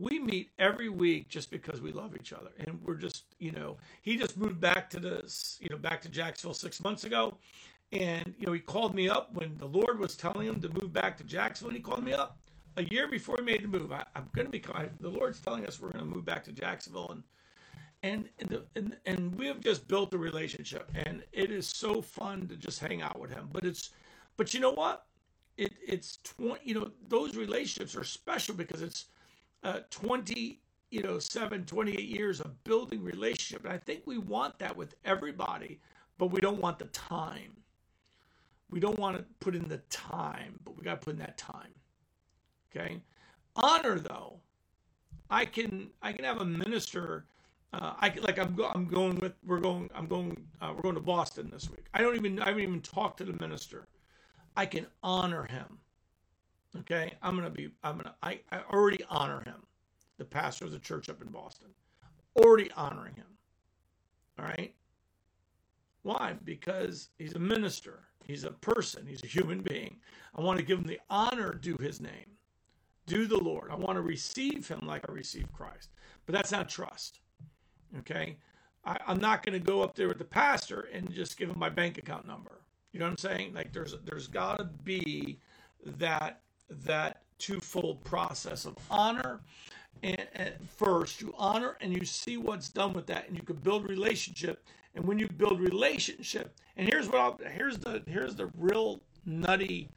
we 0.00 0.18
meet 0.18 0.50
every 0.58 0.88
week 0.88 1.28
just 1.28 1.50
because 1.50 1.80
we 1.80 1.92
love 1.92 2.14
each 2.16 2.32
other 2.32 2.50
and 2.60 2.78
we're 2.82 2.94
just 2.94 3.24
you 3.38 3.52
know 3.52 3.76
he 4.02 4.16
just 4.16 4.36
moved 4.36 4.60
back 4.60 4.88
to 4.88 4.98
this 4.98 5.58
you 5.60 5.68
know 5.68 5.76
back 5.76 6.00
to 6.00 6.08
jacksonville 6.08 6.54
six 6.54 6.82
months 6.82 7.04
ago 7.04 7.36
and 7.92 8.34
you 8.38 8.46
know 8.46 8.52
he 8.52 8.60
called 8.60 8.94
me 8.94 9.08
up 9.08 9.32
when 9.34 9.56
the 9.58 9.66
lord 9.66 9.98
was 9.98 10.16
telling 10.16 10.46
him 10.46 10.60
to 10.60 10.68
move 10.80 10.92
back 10.92 11.16
to 11.16 11.24
jacksonville 11.24 11.70
and 11.70 11.76
he 11.76 11.82
called 11.82 12.04
me 12.04 12.12
up 12.12 12.38
a 12.76 12.84
year 12.84 13.08
before 13.08 13.36
he 13.38 13.44
made 13.44 13.62
the 13.62 13.68
move, 13.68 13.92
I, 13.92 14.04
am 14.16 14.28
going 14.34 14.46
to 14.46 14.50
be. 14.50 14.62
I, 14.72 14.88
the 15.00 15.08
Lord's 15.08 15.40
telling 15.40 15.66
us 15.66 15.80
we're 15.80 15.90
going 15.90 16.04
to 16.04 16.10
move 16.10 16.24
back 16.24 16.44
to 16.44 16.52
Jacksonville, 16.52 17.10
and 17.10 17.22
and 18.02 18.28
and, 18.38 18.48
the, 18.48 18.62
and 18.76 18.96
and 19.06 19.34
we 19.36 19.46
have 19.46 19.60
just 19.60 19.88
built 19.88 20.14
a 20.14 20.18
relationship, 20.18 20.90
and 20.94 21.22
it 21.32 21.50
is 21.50 21.66
so 21.66 22.00
fun 22.00 22.46
to 22.48 22.56
just 22.56 22.80
hang 22.80 23.02
out 23.02 23.18
with 23.18 23.30
him. 23.30 23.48
But 23.52 23.64
it's, 23.64 23.90
but 24.36 24.54
you 24.54 24.60
know 24.60 24.72
what? 24.72 25.06
It 25.56 25.72
it's 25.86 26.18
twenty. 26.24 26.60
You 26.64 26.74
know 26.74 26.90
those 27.08 27.36
relationships 27.36 27.96
are 27.96 28.04
special 28.04 28.54
because 28.54 28.82
it's 28.82 29.06
uh, 29.64 29.80
twenty. 29.90 30.60
You 30.90 31.02
know, 31.02 31.20
seven, 31.20 31.64
28 31.66 32.00
years 32.00 32.40
of 32.40 32.64
building 32.64 33.04
relationship, 33.04 33.64
and 33.64 33.72
I 33.72 33.78
think 33.78 34.02
we 34.06 34.18
want 34.18 34.58
that 34.58 34.76
with 34.76 34.96
everybody, 35.04 35.78
but 36.18 36.28
we 36.32 36.40
don't 36.40 36.60
want 36.60 36.80
the 36.80 36.86
time. 36.86 37.56
We 38.70 38.80
don't 38.80 38.98
want 38.98 39.16
to 39.16 39.24
put 39.40 39.54
in 39.54 39.68
the 39.68 39.78
time, 39.90 40.58
but 40.64 40.76
we 40.76 40.82
got 40.82 41.00
to 41.00 41.04
put 41.04 41.12
in 41.14 41.20
that 41.20 41.38
time. 41.38 41.74
Okay, 42.74 43.00
honor 43.56 43.98
though, 43.98 44.40
I 45.30 45.44
can 45.44 45.90
I 46.02 46.12
can 46.12 46.24
have 46.24 46.40
a 46.40 46.44
minister. 46.44 47.26
Uh, 47.72 47.94
I 48.00 48.14
like 48.22 48.38
I'm 48.38 48.54
go, 48.54 48.70
I'm 48.74 48.86
going 48.86 49.18
with 49.20 49.34
we're 49.46 49.60
going 49.60 49.90
I'm 49.94 50.06
going 50.06 50.36
uh, 50.60 50.72
we're 50.74 50.82
going 50.82 50.94
to 50.96 51.00
Boston 51.00 51.50
this 51.52 51.70
week. 51.70 51.86
I 51.94 52.02
don't 52.02 52.16
even 52.16 52.40
I 52.40 52.48
haven't 52.48 52.62
even 52.62 52.80
talked 52.80 53.18
to 53.18 53.24
the 53.24 53.34
minister. 53.34 53.88
I 54.56 54.66
can 54.66 54.86
honor 55.02 55.44
him. 55.44 55.78
Okay, 56.90 57.14
I'm 57.22 57.36
gonna 57.36 57.50
be 57.50 57.70
I'm 57.84 57.98
gonna 57.98 58.14
I, 58.22 58.40
I 58.52 58.60
already 58.72 59.04
honor 59.10 59.42
him, 59.44 59.62
the 60.18 60.24
pastor 60.24 60.64
of 60.64 60.72
the 60.72 60.80
church 60.80 61.08
up 61.08 61.22
in 61.22 61.28
Boston, 61.28 61.68
already 62.36 62.70
honoring 62.72 63.14
him. 63.14 63.26
All 64.38 64.46
right, 64.46 64.74
Why? 66.02 66.34
Because 66.44 67.10
he's 67.18 67.34
a 67.34 67.40
minister, 67.40 68.00
he's 68.26 68.44
a 68.44 68.52
person, 68.52 69.06
he's 69.06 69.24
a 69.24 69.28
human 69.28 69.60
being. 69.62 69.98
I 70.36 70.42
want 70.42 70.58
to 70.58 70.66
give 70.66 70.78
him 70.80 70.86
the 70.86 71.00
honor 71.10 71.54
due 71.54 71.76
his 71.80 72.00
name, 72.00 72.38
due 73.06 73.26
the 73.26 73.38
Lord. 73.38 73.70
I 73.70 73.76
want 73.76 73.96
to 73.98 74.02
receive 74.02 74.68
him 74.68 74.80
like 74.86 75.08
I 75.08 75.12
receive 75.12 75.52
Christ. 75.52 75.90
But 76.26 76.34
that's 76.34 76.52
not 76.52 76.70
trust. 76.70 77.20
Okay? 78.00 78.38
I, 78.84 78.98
am 79.08 79.20
not 79.20 79.44
going 79.44 79.54
to 79.54 79.66
go 79.66 79.82
up 79.82 79.96
there 79.96 80.08
with 80.08 80.18
the 80.18 80.24
pastor 80.24 80.88
and 80.92 81.12
just 81.12 81.38
give 81.38 81.50
him 81.50 81.58
my 81.58 81.70
bank 81.70 81.98
account 81.98 82.26
number. 82.26 82.62
You 82.92 83.00
know 83.00 83.06
what 83.06 83.12
I'm 83.12 83.18
saying? 83.18 83.54
Like 83.54 83.72
there's 83.72 83.96
there's 84.06 84.28
got 84.28 84.58
to 84.58 84.64
be 84.64 85.40
that 85.98 86.42
that 86.70 87.22
twofold 87.38 88.02
process 88.04 88.64
of 88.64 88.76
honor 88.90 89.40
and, 90.02 90.26
and, 90.34 90.54
first 90.76 91.20
you 91.20 91.34
honor 91.36 91.76
and 91.80 91.92
you 91.92 92.04
see 92.04 92.36
what's 92.36 92.68
done 92.68 92.92
with 92.92 93.06
that 93.06 93.26
and 93.28 93.36
you 93.36 93.42
can 93.42 93.56
build 93.56 93.88
relationship 93.88 94.64
and 94.94 95.04
when 95.04 95.18
you 95.18 95.28
build 95.28 95.60
relationship 95.60 96.54
and 96.76 96.88
here's 96.88 97.08
what 97.08 97.16
I'll, 97.16 97.38
here's 97.52 97.78
the 97.78 98.02
here's 98.06 98.34
the 98.34 98.50
real 98.56 99.00
nutty 99.24 99.90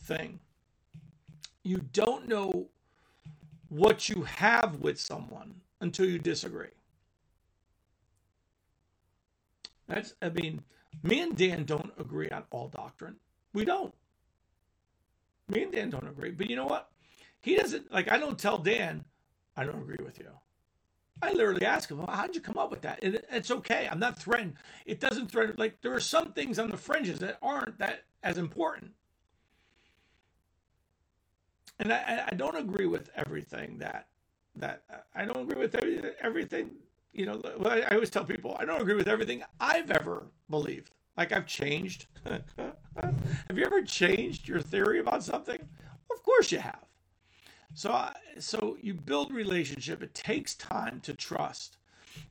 thing. 0.00 0.38
You 1.62 1.78
don't 1.92 2.28
know 2.28 2.68
what 3.68 4.08
you 4.08 4.22
have 4.22 4.76
with 4.76 5.00
someone 5.00 5.54
until 5.80 6.06
you 6.06 6.18
disagree. 6.18 6.68
That's 9.88 10.14
i 10.20 10.28
mean 10.28 10.62
me 11.02 11.20
and 11.20 11.36
dan 11.36 11.64
don't 11.64 11.92
agree 11.98 12.28
on 12.30 12.44
all 12.50 12.68
doctrine. 12.68 13.16
We 13.52 13.64
don't 13.64 13.94
me 15.48 15.62
and 15.62 15.72
Dan 15.72 15.90
don't 15.90 16.08
agree. 16.08 16.30
But 16.30 16.50
you 16.50 16.56
know 16.56 16.66
what? 16.66 16.90
He 17.40 17.56
doesn't 17.56 17.92
like 17.92 18.10
I 18.10 18.18
don't 18.18 18.38
tell 18.38 18.58
Dan 18.58 19.04
I 19.56 19.64
don't 19.64 19.80
agree 19.80 20.04
with 20.04 20.18
you. 20.18 20.28
I 21.22 21.32
literally 21.32 21.64
ask 21.64 21.90
him, 21.90 22.04
how'd 22.06 22.34
you 22.34 22.42
come 22.42 22.58
up 22.58 22.70
with 22.70 22.82
that? 22.82 23.02
And 23.02 23.20
it's 23.30 23.50
okay. 23.50 23.88
I'm 23.90 23.98
not 23.98 24.18
threatened. 24.18 24.54
It 24.84 25.00
doesn't 25.00 25.30
threaten 25.30 25.54
like 25.56 25.80
there 25.80 25.94
are 25.94 26.00
some 26.00 26.32
things 26.32 26.58
on 26.58 26.70
the 26.70 26.76
fringes 26.76 27.20
that 27.20 27.38
aren't 27.40 27.78
that 27.78 28.04
as 28.22 28.36
important. 28.36 28.92
And 31.78 31.92
I, 31.92 32.28
I 32.30 32.34
don't 32.34 32.56
agree 32.56 32.86
with 32.86 33.10
everything 33.16 33.78
that 33.78 34.08
that 34.56 34.82
I 35.14 35.24
don't 35.24 35.42
agree 35.42 35.60
with 35.60 35.74
everything. 36.20 36.70
You 37.12 37.26
know, 37.26 37.40
I 37.64 37.94
always 37.94 38.10
tell 38.10 38.24
people 38.24 38.56
I 38.58 38.64
don't 38.64 38.80
agree 38.80 38.94
with 38.94 39.08
everything 39.08 39.42
I've 39.60 39.90
ever 39.90 40.26
believed. 40.50 40.90
Like 41.16 41.32
I've 41.32 41.46
changed. 41.46 42.06
have 43.02 43.58
you 43.58 43.64
ever 43.64 43.82
changed 43.82 44.48
your 44.48 44.60
theory 44.60 45.00
about 45.00 45.22
something? 45.22 45.58
Of 46.10 46.22
course 46.22 46.52
you 46.52 46.58
have. 46.58 46.84
So 47.74 48.10
so 48.38 48.76
you 48.80 48.94
build 48.94 49.32
relationship. 49.32 50.02
It 50.02 50.14
takes 50.14 50.54
time 50.54 51.00
to 51.00 51.14
trust. 51.14 51.76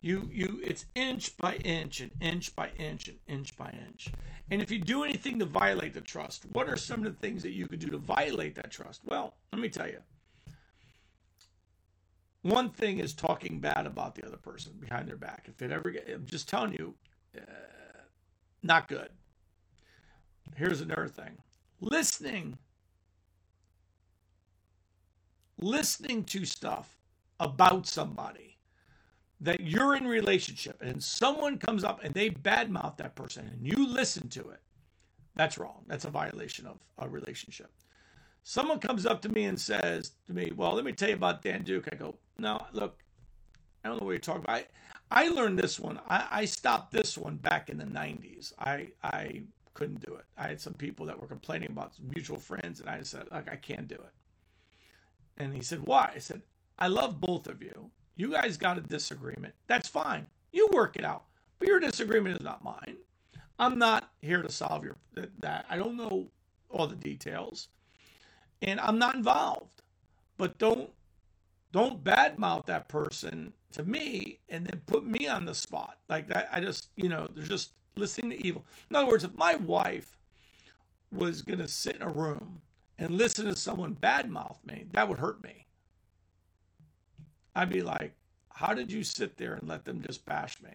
You 0.01 0.30
you 0.32 0.60
it's 0.63 0.86
inch 0.95 1.38
by 1.38 1.56
inch 1.58 2.01
and 2.01 2.12
inch 2.19 2.56
by 2.56 2.69
inch 2.78 3.08
and 3.08 3.17
inch 3.28 3.56
by 3.56 3.69
inch. 3.88 4.10
And 4.49 4.62
if 4.62 4.71
you 4.71 4.80
do 4.80 5.04
anything 5.04 5.39
to 5.39 5.45
violate 5.45 5.93
the 5.93 6.01
trust, 6.01 6.45
what 6.51 6.69
are 6.69 6.78
some 6.78 7.06
of 7.06 7.13
the 7.13 7.19
things 7.19 7.41
that 7.43 7.51
you 7.51 7.67
could 7.67 7.80
do 7.80 7.88
to 7.88 7.97
violate 7.97 8.56
that 8.56 8.71
trust? 8.71 9.01
Well, 9.06 9.36
let 9.51 9.62
me 9.62 9.69
tell 9.69 9.88
you. 9.88 9.99
One 12.43 12.69
thing 12.69 12.99
is 12.99 13.13
talking 13.13 13.60
bad 13.60 13.88
about 13.88 14.13
the 14.13 14.25
other 14.25 14.38
person 14.38 14.73
behind 14.80 15.08
their 15.08 15.15
back. 15.15 15.47
If 15.47 15.63
it 15.63 15.71
ever 15.71 15.89
get, 15.89 16.08
I'm 16.13 16.28
just 16.28 16.47
telling 16.47 16.73
you, 16.73 16.93
uh, 17.36 17.41
not 18.62 18.88
good. 18.88 19.10
Here's 20.55 20.81
another 20.81 21.08
thing 21.08 21.38
listening. 21.81 22.58
Listening 25.58 26.25
to 26.25 26.45
stuff 26.45 26.97
about 27.39 27.88
somebody 27.88 28.58
that 29.41 29.62
you're 29.62 29.95
in 29.95 30.08
relationship 30.08 30.81
and 30.81 31.01
someone 31.01 31.58
comes 31.58 31.84
up 31.84 32.03
and 32.03 32.13
they 32.13 32.29
badmouth 32.29 32.97
that 32.97 33.15
person 33.15 33.49
and 33.51 33.65
you 33.65 33.88
listen 33.88 34.27
to 34.29 34.49
it 34.49 34.62
that's 35.36 35.58
wrong 35.58 35.84
that's 35.88 36.05
a 36.05 36.10
violation 36.10 36.65
of 36.65 36.77
a 36.99 37.10
relationship 37.10 37.69
someone 38.43 38.79
comes 38.79 39.05
up 39.05 39.21
to 39.21 39.29
me 39.29 39.43
and 39.43 39.60
says 39.60 40.13
to 40.25 40.34
me 40.34 40.51
well 40.55 40.73
let 40.73 40.86
me 40.86 40.93
tell 40.93 41.10
you 41.10 41.15
about 41.15 41.41
dan 41.41 41.63
duke 41.63 41.89
i 41.91 41.95
go 41.95 42.15
no 42.38 42.58
look 42.71 43.03
i 43.84 43.89
don't 43.89 43.99
know 43.99 44.05
what 44.05 44.12
you're 44.12 44.19
talking 44.19 44.43
about 44.43 44.63
I 45.12 45.27
learned 45.27 45.60
this 45.60 45.79
one. 45.79 45.99
I, 46.10 46.27
I 46.31 46.45
stopped 46.45 46.91
this 46.91 47.17
one 47.17 47.36
back 47.36 47.69
in 47.69 47.77
the 47.77 47.86
90s. 47.86 48.53
I, 48.58 48.88
I 49.03 49.43
couldn't 49.75 50.03
do 50.03 50.15
it. 50.15 50.25
I 50.38 50.47
had 50.47 50.59
some 50.59 50.73
people 50.73 51.05
that 51.05 51.19
were 51.19 51.27
complaining 51.27 51.69
about 51.69 51.93
mutual 52.01 52.39
friends, 52.39 52.79
and 52.79 52.89
I 52.89 53.03
said, 53.03 53.27
like, 53.31 53.51
I 53.51 53.57
can't 53.57 53.88
do 53.88 53.95
it. 53.95 54.13
And 55.38 55.53
he 55.53 55.61
said, 55.61 55.81
Why? 55.83 56.11
I 56.15 56.19
said, 56.19 56.41
I 56.79 56.88
love 56.88 57.21
both 57.21 57.47
of 57.47 57.61
you. 57.61 57.91
You 58.15 58.31
guys 58.31 58.57
got 58.57 58.77
a 58.77 58.81
disagreement. 58.81 59.53
That's 59.67 59.88
fine. 59.88 60.25
You 60.51 60.67
work 60.71 60.95
it 60.95 61.05
out. 61.05 61.25
But 61.59 61.67
your 61.67 61.79
disagreement 61.79 62.38
is 62.38 62.43
not 62.43 62.63
mine. 62.63 62.97
I'm 63.59 63.77
not 63.77 64.11
here 64.21 64.41
to 64.41 64.51
solve 64.51 64.83
your 64.83 64.97
that. 65.39 65.65
I 65.69 65.77
don't 65.77 65.97
know 65.97 66.27
all 66.69 66.88
the 66.88 66.95
details. 66.95 67.67
And 68.61 68.79
I'm 68.79 68.97
not 68.97 69.15
involved. 69.15 69.81
But 70.38 70.57
don't 70.57 70.89
don't 71.71 72.03
badmouth 72.03 72.65
that 72.67 72.88
person 72.88 73.51
to 73.73 73.83
me 73.83 74.39
and 74.47 74.65
then 74.65 74.81
put 74.85 75.05
me 75.05 75.27
on 75.27 75.43
the 75.43 75.53
spot. 75.53 75.97
Like 76.07 76.27
that, 76.29 76.47
I 76.51 76.61
just, 76.61 76.89
you 76.95 77.09
know, 77.09 77.27
they're 77.35 77.45
just 77.45 77.71
listening 77.95 78.31
to 78.31 78.45
evil. 78.45 78.65
In 78.89 78.95
other 78.95 79.08
words, 79.08 79.23
if 79.23 79.36
my 79.36 79.55
wife 79.55 80.17
was 81.12 81.41
going 81.41 81.60
to 81.60 81.67
sit 81.67 81.95
in 81.95 82.01
a 82.01 82.10
room 82.10 82.62
and 82.97 83.12
listen 83.12 83.45
to 83.45 83.55
someone 83.55 83.95
badmouth 83.95 84.58
me, 84.65 84.86
that 84.91 85.08
would 85.08 85.19
hurt 85.19 85.43
me. 85.43 85.65
I'd 87.55 87.69
be 87.69 87.81
like, 87.81 88.13
how 88.49 88.73
did 88.73 88.91
you 88.91 89.03
sit 89.03 89.38
there 89.38 89.53
and 89.53 89.67
let 89.67 89.86
them 89.86 90.01
just 90.01 90.25
bash 90.25 90.62
me? 90.62 90.71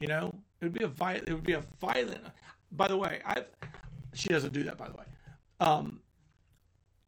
You 0.00 0.08
know, 0.08 0.34
it 0.60 0.64
would 0.64 0.72
be 0.72 0.84
a 0.84 0.88
violent, 0.88 1.28
it 1.28 1.34
would 1.34 1.44
be 1.44 1.52
a 1.52 1.64
violent, 1.80 2.24
by 2.72 2.88
the 2.88 2.96
way, 2.96 3.20
I've, 3.24 3.46
she 4.14 4.28
doesn't 4.28 4.52
do 4.52 4.62
that, 4.64 4.78
by 4.78 4.88
the 4.88 4.96
way. 4.96 5.04
Um, 5.60 6.00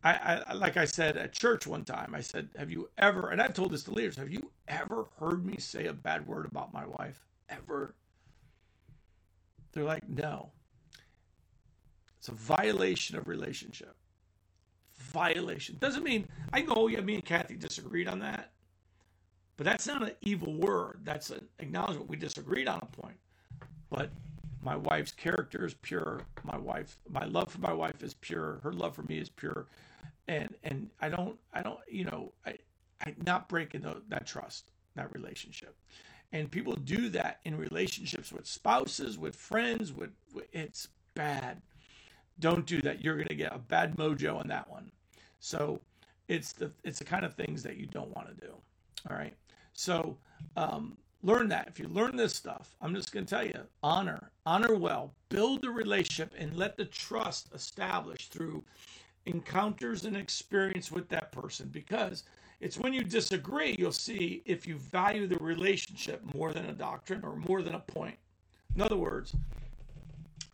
I, 0.05 0.43
I, 0.49 0.53
like 0.55 0.77
I 0.77 0.85
said 0.85 1.17
at 1.17 1.33
church 1.33 1.67
one 1.67 1.85
time, 1.85 2.13
I 2.15 2.21
said, 2.21 2.49
"Have 2.57 2.71
you 2.71 2.89
ever?" 2.99 3.31
And 3.31 3.41
I've 3.41 3.55
told 3.55 3.71
this 3.71 3.85
to 3.85 3.93
leaders. 3.93 4.17
Have 4.17 4.33
you 4.33 4.51
ever 4.67 5.07
heard 5.21 5.45
me 5.47 5.59
say 5.59 5.87
a 5.87 5.93
bad 5.93 6.27
word 6.27 6.47
about 6.47 6.73
my 6.73 6.85
wife? 6.85 7.25
Ever? 7.49 7.95
They're 9.73 9.85
like, 9.85 10.09
"No." 10.09 10.53
It's 12.19 12.29
a 12.29 12.33
violation 12.33 13.17
of 13.17 13.27
relationship. 13.27 13.97
Violation 14.97 15.77
doesn't 15.81 16.05
mean 16.05 16.29
I 16.53 16.61
go. 16.61 16.75
Oh, 16.77 16.87
yeah, 16.87 17.01
me 17.01 17.15
and 17.15 17.25
Kathy 17.25 17.57
disagreed 17.57 18.09
on 18.09 18.21
that, 18.21 18.53
but 19.57 19.65
that's 19.65 19.87
not 19.87 20.03
an 20.03 20.13
evil 20.21 20.55
word. 20.55 21.01
That's 21.05 21.31
an 21.31 21.49
acknowledgement. 21.59 22.09
We 22.09 22.17
disagreed 22.17 22.69
on 22.69 22.79
a 22.81 22.87
point, 22.87 23.19
but 23.91 24.11
my 24.63 24.77
wife's 24.77 25.13
character 25.13 25.67
is 25.67 25.75
pure. 25.75 26.21
My 26.45 26.57
wife, 26.57 26.99
my 27.11 27.25
love 27.25 27.51
for 27.51 27.61
my 27.61 27.73
wife 27.73 28.03
is 28.03 28.15
pure. 28.15 28.61
Her 28.63 28.73
love 28.73 28.95
for 28.95 29.03
me 29.03 29.19
is 29.19 29.29
pure 29.29 29.67
and 30.29 30.55
and 30.65 30.91
I 31.01 31.09
don't 31.09 31.39
I 31.53 31.63
don't 31.63 31.79
you 31.89 32.05
know 32.05 32.33
I 32.47 32.57
I 33.05 33.15
not 33.25 33.49
breaking 33.49 33.83
the, 33.83 34.03
that 34.09 34.27
trust 34.27 34.71
that 34.95 35.13
relationship, 35.15 35.77
and 36.33 36.51
people 36.51 36.75
do 36.75 37.09
that 37.11 37.41
in 37.45 37.57
relationships 37.57 38.33
with 38.33 38.47
spouses, 38.47 39.19
with 39.19 39.37
friends, 39.37 39.93
with, 39.93 40.11
with 40.35 40.47
it's 40.53 40.89
bad. 41.15 41.61
Don't 42.41 42.67
do 42.67 42.81
that. 42.83 43.05
You're 43.05 43.17
gonna 43.17 43.35
get 43.35 43.55
a 43.55 43.59
bad 43.59 43.97
mojo 43.97 44.39
on 44.39 44.49
that 44.49 44.69
one. 44.71 44.91
So 45.41 45.81
it's 46.29 46.53
the 46.53 46.71
it's 46.85 46.99
the 46.99 47.05
kind 47.05 47.25
of 47.25 47.35
things 47.35 47.63
that 47.63 47.77
you 47.77 47.87
don't 47.87 48.15
want 48.15 48.29
to 48.29 48.47
do. 48.47 48.53
All 49.11 49.17
right. 49.17 49.35
So 49.75 50.17
um, 50.57 50.97
learn 51.23 51.49
that. 51.49 51.69
If 51.69 51.79
you 51.79 51.89
learn 51.89 52.17
this 52.17 52.35
stuff, 52.35 52.75
I'm 52.81 52.95
just 52.95 53.13
going 53.13 53.27
to 53.27 53.31
tell 53.35 53.45
you 53.45 53.61
honor, 53.83 54.31
honor 54.47 54.75
well, 54.75 55.13
build 55.29 55.63
the 55.63 55.71
relationship, 55.71 56.33
and 56.37 56.57
let 56.57 56.77
the 56.77 56.85
trust 56.85 57.49
establish 57.55 58.29
through 58.29 58.65
encounters 59.27 60.05
and 60.05 60.17
experience 60.17 60.91
with 60.91 61.09
that 61.09 61.33
person 61.33 61.69
because 61.73 62.25
it's 62.63 62.79
when 62.79 62.93
you 62.95 63.03
disagree 63.03 63.75
you'll 63.79 63.93
see 63.93 64.43
if 64.47 64.67
you 64.67 64.77
value 64.77 65.27
the 65.27 65.39
relationship 65.39 66.23
more 66.35 66.53
than 66.53 66.67
a 66.67 66.73
doctrine 66.73 67.23
or 67.25 67.37
more 67.37 67.61
than 67.61 67.75
a 67.75 67.81
point. 67.81 68.17
In 68.75 68.81
other 68.81 68.97
words, 68.97 69.35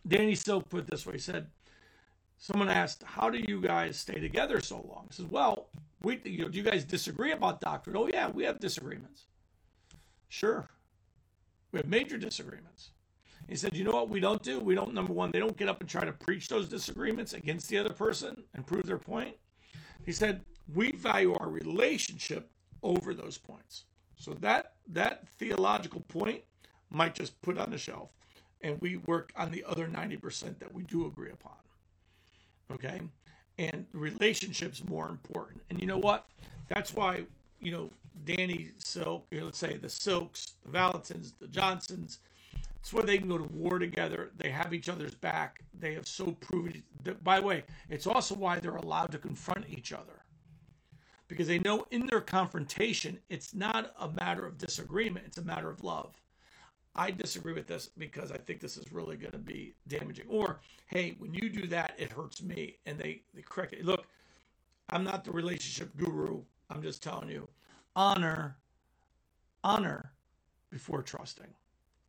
Danny 0.07 0.35
Silk 0.35 0.69
put 0.69 0.87
this 0.87 1.07
way. 1.07 1.15
He 1.15 1.19
said, 1.19 1.47
someone 2.39 2.69
asked, 2.69 3.03
"How 3.03 3.29
do 3.31 3.39
you 3.47 3.61
guys 3.61 3.99
stay 3.99 4.19
together 4.19 4.61
so 4.61 4.77
long?" 4.77 5.07
He 5.11 5.17
says, 5.17 5.27
"Well, 5.27 5.69
we 6.03 6.21
you 6.25 6.43
know, 6.43 6.49
do 6.49 6.59
you 6.59 6.65
guys 6.65 6.85
disagree 6.85 7.33
about 7.33 7.61
doctrine?" 7.61 7.97
Oh 7.97 8.09
yeah, 8.09 8.29
we 8.31 8.45
have 8.45 8.59
disagreements. 8.59 9.27
Sure, 10.29 10.69
we 11.73 11.79
have 11.79 11.87
major 11.89 12.17
disagreements. 12.17 12.91
He 13.49 13.57
said, 13.57 13.75
You 13.75 13.85
know 13.85 13.93
what 13.93 14.11
we 14.11 14.21
don't 14.21 14.43
do? 14.43 14.61
We 14.61 14.75
don't, 14.75 14.93
number 14.93 15.13
one, 15.13 15.31
they 15.31 15.39
don't 15.39 15.57
get 15.57 15.69
up 15.69 15.81
and 15.81 15.89
try 15.89 16.05
to 16.05 16.13
preach 16.13 16.49
those 16.49 16.69
disagreements 16.69 17.33
against 17.33 17.69
the 17.69 17.79
other 17.79 17.93
person 17.93 18.45
and 18.55 18.67
prove 18.67 18.85
their 18.85 18.99
point. 18.99 19.37
He 20.05 20.13
said, 20.13 20.45
We 20.75 20.93
value 20.93 21.35
our 21.35 21.49
relationship 21.49 22.51
over 22.83 23.15
those 23.15 23.39
points. 23.39 23.85
So 24.17 24.35
that 24.35 24.75
that 24.89 25.29
theological 25.39 26.01
point 26.03 26.43
might 26.91 27.15
just 27.15 27.41
put 27.43 27.59
on 27.59 27.71
the 27.71 27.79
shelf 27.79 28.11
and 28.63 28.81
we 28.81 28.97
work 29.07 29.33
on 29.37 29.51
the 29.51 29.65
other 29.67 29.87
90% 29.87 30.59
that 30.59 30.73
we 30.73 30.83
do 30.85 31.07
agree 31.07 31.31
upon. 31.31 31.53
Okay? 32.73 33.01
And 33.59 33.87
relationships 33.93 34.83
more 34.89 35.09
important. 35.09 35.63
And 35.71 35.81
you 35.81 35.87
know 35.87 35.99
what? 35.99 36.27
That's 36.69 36.95
why, 36.95 37.25
you 37.61 37.73
know, 37.73 37.91
Danny 38.25 38.71
Silk, 38.79 39.27
you 39.31 39.41
know, 39.41 39.47
let's 39.47 39.59
say 39.59 39.77
the 39.77 39.89
Silks, 39.89 40.55
the 40.65 40.77
Vallottons, 40.77 41.33
the 41.41 41.47
Johnsons, 41.49 42.19
it's 42.81 42.93
where 42.93 43.05
they 43.05 43.19
can 43.19 43.29
go 43.29 43.39
to 43.39 43.45
war 43.45 43.79
together. 43.79 44.31
They 44.37 44.51
have 44.51 44.73
each 44.73 44.89
other's 44.89 45.15
back. 45.15 45.61
They 45.79 45.95
have 45.95 46.07
so 46.07 46.33
proven. 46.41 46.83
That, 47.05 47.23
by 47.23 47.41
the 47.41 47.47
way, 47.47 47.65
it's 47.91 48.07
also 48.07 48.35
why 48.35 48.61
they're 48.61 48.77
allowed 48.77 49.13
to 49.13 49.19
confront 49.19 49.67
each 49.69 49.93
other. 49.93 50.18
Because 51.29 51.47
they 51.47 51.59
know 51.59 51.87
in 51.91 52.07
their 52.07 52.23
confrontation, 52.23 53.19
it's 53.29 53.55
not 53.55 53.95
a 54.01 54.09
matter 54.21 54.47
of 54.47 54.59
disagreement, 54.59 55.27
it's 55.27 55.39
a 55.39 55.43
matter 55.45 55.71
of 55.71 55.85
love. 55.85 56.15
I 56.95 57.11
disagree 57.11 57.53
with 57.53 57.67
this 57.69 57.91
because 57.97 58.33
I 58.33 58.39
think 58.39 58.61
this 58.61 58.77
is 58.77 58.93
really 58.93 59.17
going 59.17 59.33
to 59.33 59.39
be 59.39 59.75
damaging. 59.87 60.25
Or, 60.29 60.61
hey, 60.87 61.15
when 61.19 61.33
you 61.33 61.49
do 61.49 61.67
that, 61.69 61.95
it 61.97 62.11
hurts 62.11 62.43
me. 62.43 62.79
And 62.87 62.99
they, 62.99 63.23
they 63.35 63.43
correct 63.43 63.73
it. 63.73 63.85
Look, 63.85 64.07
I'm 64.91 65.05
not 65.05 65.25
the 65.25 65.31
relationship 65.31 65.97
guru. 65.97 66.43
I'm 66.71 66.83
just 66.83 67.03
telling 67.03 67.29
you 67.29 67.47
honor, 67.95 68.57
honor 69.63 70.13
before 70.71 71.03
trusting. 71.03 71.47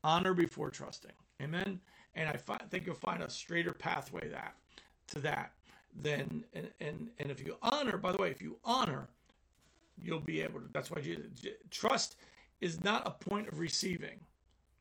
Honor 0.04 0.34
before 0.34 0.70
trusting. 0.70 1.12
Amen. 1.42 1.80
And 2.16 2.28
I 2.30 2.38
find, 2.38 2.62
think 2.70 2.86
you'll 2.86 2.96
find 2.96 3.22
a 3.22 3.30
straighter 3.30 3.74
pathway 3.74 4.30
that 4.30 4.56
to 5.08 5.20
that 5.20 5.52
than 6.02 6.44
and, 6.54 6.70
and 6.80 7.10
and 7.20 7.32
if 7.32 7.46
you 7.46 7.58
honor, 7.62 7.98
by 7.98 8.12
the 8.12 8.18
way, 8.18 8.30
if 8.32 8.42
you 8.42 8.58
honor, 8.64 9.08
you'll 10.02 10.20
be 10.20 10.42
able 10.42 10.60
to. 10.60 10.68
That's 10.72 10.92
why 10.92 11.02
trust 11.72 12.16
is 12.62 12.84
not 12.84 13.08
a 13.08 13.12
point 13.12 13.48
of 13.48 13.60
receiving. 13.60 14.20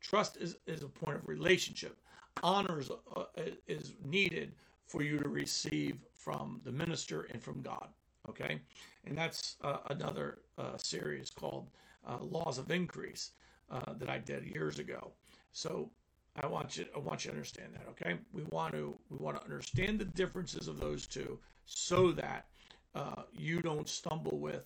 Trust 0.01 0.37
is, 0.37 0.55
is 0.65 0.83
a 0.83 0.87
point 0.87 1.17
of 1.17 1.27
relationship. 1.27 1.97
Honor 2.41 2.79
is, 2.79 2.89
uh, 3.15 3.23
is 3.67 3.95
needed 4.05 4.53
for 4.87 5.03
you 5.03 5.19
to 5.19 5.27
receive 5.27 5.97
from 6.13 6.61
the 6.63 6.71
minister 6.71 7.27
and 7.31 7.41
from 7.41 7.61
God. 7.61 7.89
Okay, 8.27 8.59
and 9.05 9.17
that's 9.17 9.57
uh, 9.63 9.77
another 9.89 10.39
uh, 10.57 10.77
series 10.77 11.29
called 11.29 11.69
uh, 12.07 12.17
Laws 12.21 12.57
of 12.57 12.71
Increase 12.71 13.31
uh, 13.71 13.93
that 13.97 14.09
I 14.09 14.19
did 14.19 14.43
years 14.45 14.79
ago. 14.79 15.11
So 15.51 15.89
I 16.35 16.47
want 16.47 16.77
you 16.77 16.85
I 16.95 16.99
want 16.99 17.25
you 17.25 17.31
to 17.31 17.35
understand 17.35 17.73
that. 17.73 17.85
Okay, 17.89 18.17
we 18.33 18.43
want 18.49 18.73
to 18.73 18.95
we 19.09 19.17
want 19.17 19.37
to 19.37 19.43
understand 19.43 19.99
the 19.99 20.05
differences 20.05 20.67
of 20.67 20.79
those 20.79 21.07
two 21.07 21.39
so 21.65 22.11
that 22.13 22.47
uh, 22.95 23.23
you 23.33 23.61
don't 23.61 23.87
stumble 23.87 24.39
with. 24.39 24.63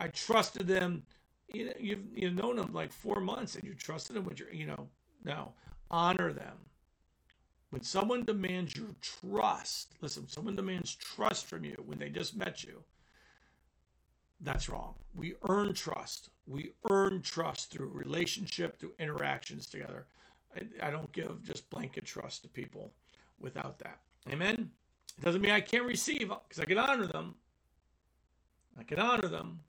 I 0.00 0.08
trusted 0.08 0.66
them. 0.66 1.02
You 1.52 1.66
know, 1.66 1.72
you've 1.78 2.04
you've 2.14 2.34
known 2.34 2.56
them 2.56 2.72
like 2.72 2.92
four 2.92 3.20
months 3.20 3.54
and 3.54 3.64
you 3.64 3.74
trusted 3.74 4.16
them 4.16 4.24
with 4.24 4.38
your 4.38 4.52
you 4.52 4.66
know 4.66 4.88
no 5.24 5.52
honor 5.90 6.32
them. 6.32 6.56
When 7.70 7.82
someone 7.82 8.24
demands 8.24 8.76
your 8.76 8.94
trust, 9.00 9.94
listen, 10.00 10.28
someone 10.28 10.56
demands 10.56 10.94
trust 10.94 11.46
from 11.46 11.64
you 11.64 11.74
when 11.84 11.98
they 11.98 12.08
just 12.08 12.36
met 12.36 12.62
you 12.62 12.84
that's 14.40 14.68
wrong. 14.68 14.94
We 15.14 15.34
earn 15.48 15.72
trust. 15.74 16.28
We 16.46 16.72
earn 16.90 17.22
trust 17.22 17.70
through 17.70 17.88
relationship, 17.88 18.78
through 18.78 18.92
interactions 18.98 19.66
together. 19.66 20.06
I, 20.56 20.88
I 20.88 20.90
don't 20.90 21.10
give 21.12 21.42
just 21.42 21.68
blanket 21.70 22.04
trust 22.04 22.42
to 22.42 22.48
people 22.48 22.92
without 23.40 23.78
that. 23.80 24.00
Amen. 24.30 24.70
It 25.18 25.24
doesn't 25.24 25.40
mean 25.40 25.52
I 25.52 25.60
can't 25.60 25.84
receive 25.86 26.28
because 26.28 26.60
I 26.60 26.64
can 26.64 26.78
honor 26.78 27.06
them. 27.06 27.34
I 28.78 28.82
can 28.82 28.98
honor 28.98 29.28
them. 29.28 29.60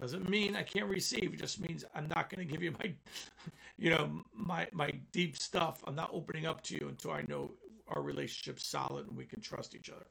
Doesn't 0.00 0.28
mean 0.28 0.56
I 0.56 0.62
can't 0.62 0.90
receive. 0.90 1.32
It 1.32 1.40
just 1.40 1.60
means 1.60 1.84
I'm 1.94 2.08
not 2.14 2.28
going 2.28 2.46
to 2.46 2.52
give 2.52 2.62
you 2.62 2.72
my, 2.72 2.92
you 3.78 3.90
know, 3.90 4.22
my 4.34 4.68
my 4.72 4.90
deep 5.12 5.36
stuff. 5.36 5.82
I'm 5.86 5.94
not 5.94 6.10
opening 6.12 6.46
up 6.46 6.62
to 6.64 6.74
you 6.74 6.88
until 6.88 7.12
I 7.12 7.22
know 7.28 7.52
our 7.88 8.02
relationship's 8.02 8.66
solid 8.66 9.06
and 9.06 9.16
we 9.16 9.24
can 9.24 9.40
trust 9.40 9.74
each 9.74 9.88
other. 9.88 10.06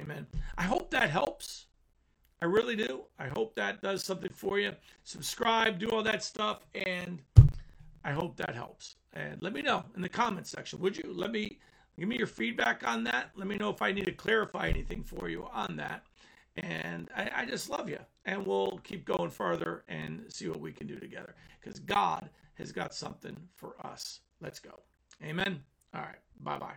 Amen. 0.00 0.26
I 0.56 0.62
hope 0.62 0.90
that 0.90 1.10
helps. 1.10 1.66
I 2.42 2.46
really 2.46 2.74
do. 2.74 3.02
I 3.18 3.28
hope 3.28 3.54
that 3.56 3.82
does 3.82 4.02
something 4.02 4.32
for 4.32 4.58
you. 4.58 4.72
Subscribe, 5.04 5.78
do 5.78 5.90
all 5.90 6.02
that 6.02 6.24
stuff, 6.24 6.64
and 6.74 7.20
I 8.02 8.12
hope 8.12 8.36
that 8.38 8.54
helps. 8.54 8.96
And 9.12 9.42
let 9.42 9.52
me 9.52 9.62
know 9.62 9.84
in 9.96 10.02
the 10.02 10.08
comments 10.08 10.50
section, 10.50 10.78
would 10.80 10.96
you? 10.96 11.12
Let 11.12 11.32
me 11.32 11.58
give 11.98 12.08
me 12.08 12.16
your 12.16 12.26
feedback 12.26 12.86
on 12.86 13.04
that. 13.04 13.30
Let 13.34 13.46
me 13.46 13.56
know 13.56 13.70
if 13.70 13.82
I 13.82 13.92
need 13.92 14.06
to 14.06 14.12
clarify 14.12 14.68
anything 14.68 15.02
for 15.02 15.28
you 15.28 15.46
on 15.52 15.76
that. 15.76 16.04
And 16.56 17.08
I, 17.16 17.30
I 17.36 17.46
just 17.46 17.70
love 17.70 17.88
you. 17.88 17.98
And 18.24 18.46
we'll 18.46 18.80
keep 18.84 19.04
going 19.04 19.30
further 19.30 19.84
and 19.88 20.24
see 20.28 20.48
what 20.48 20.60
we 20.60 20.72
can 20.72 20.86
do 20.86 20.98
together 20.98 21.34
because 21.60 21.80
God 21.80 22.30
has 22.54 22.72
got 22.72 22.94
something 22.94 23.36
for 23.56 23.74
us. 23.84 24.20
Let's 24.40 24.58
go. 24.58 24.80
Amen. 25.24 25.62
All 25.94 26.02
right. 26.02 26.18
Bye 26.40 26.58
bye. 26.58 26.74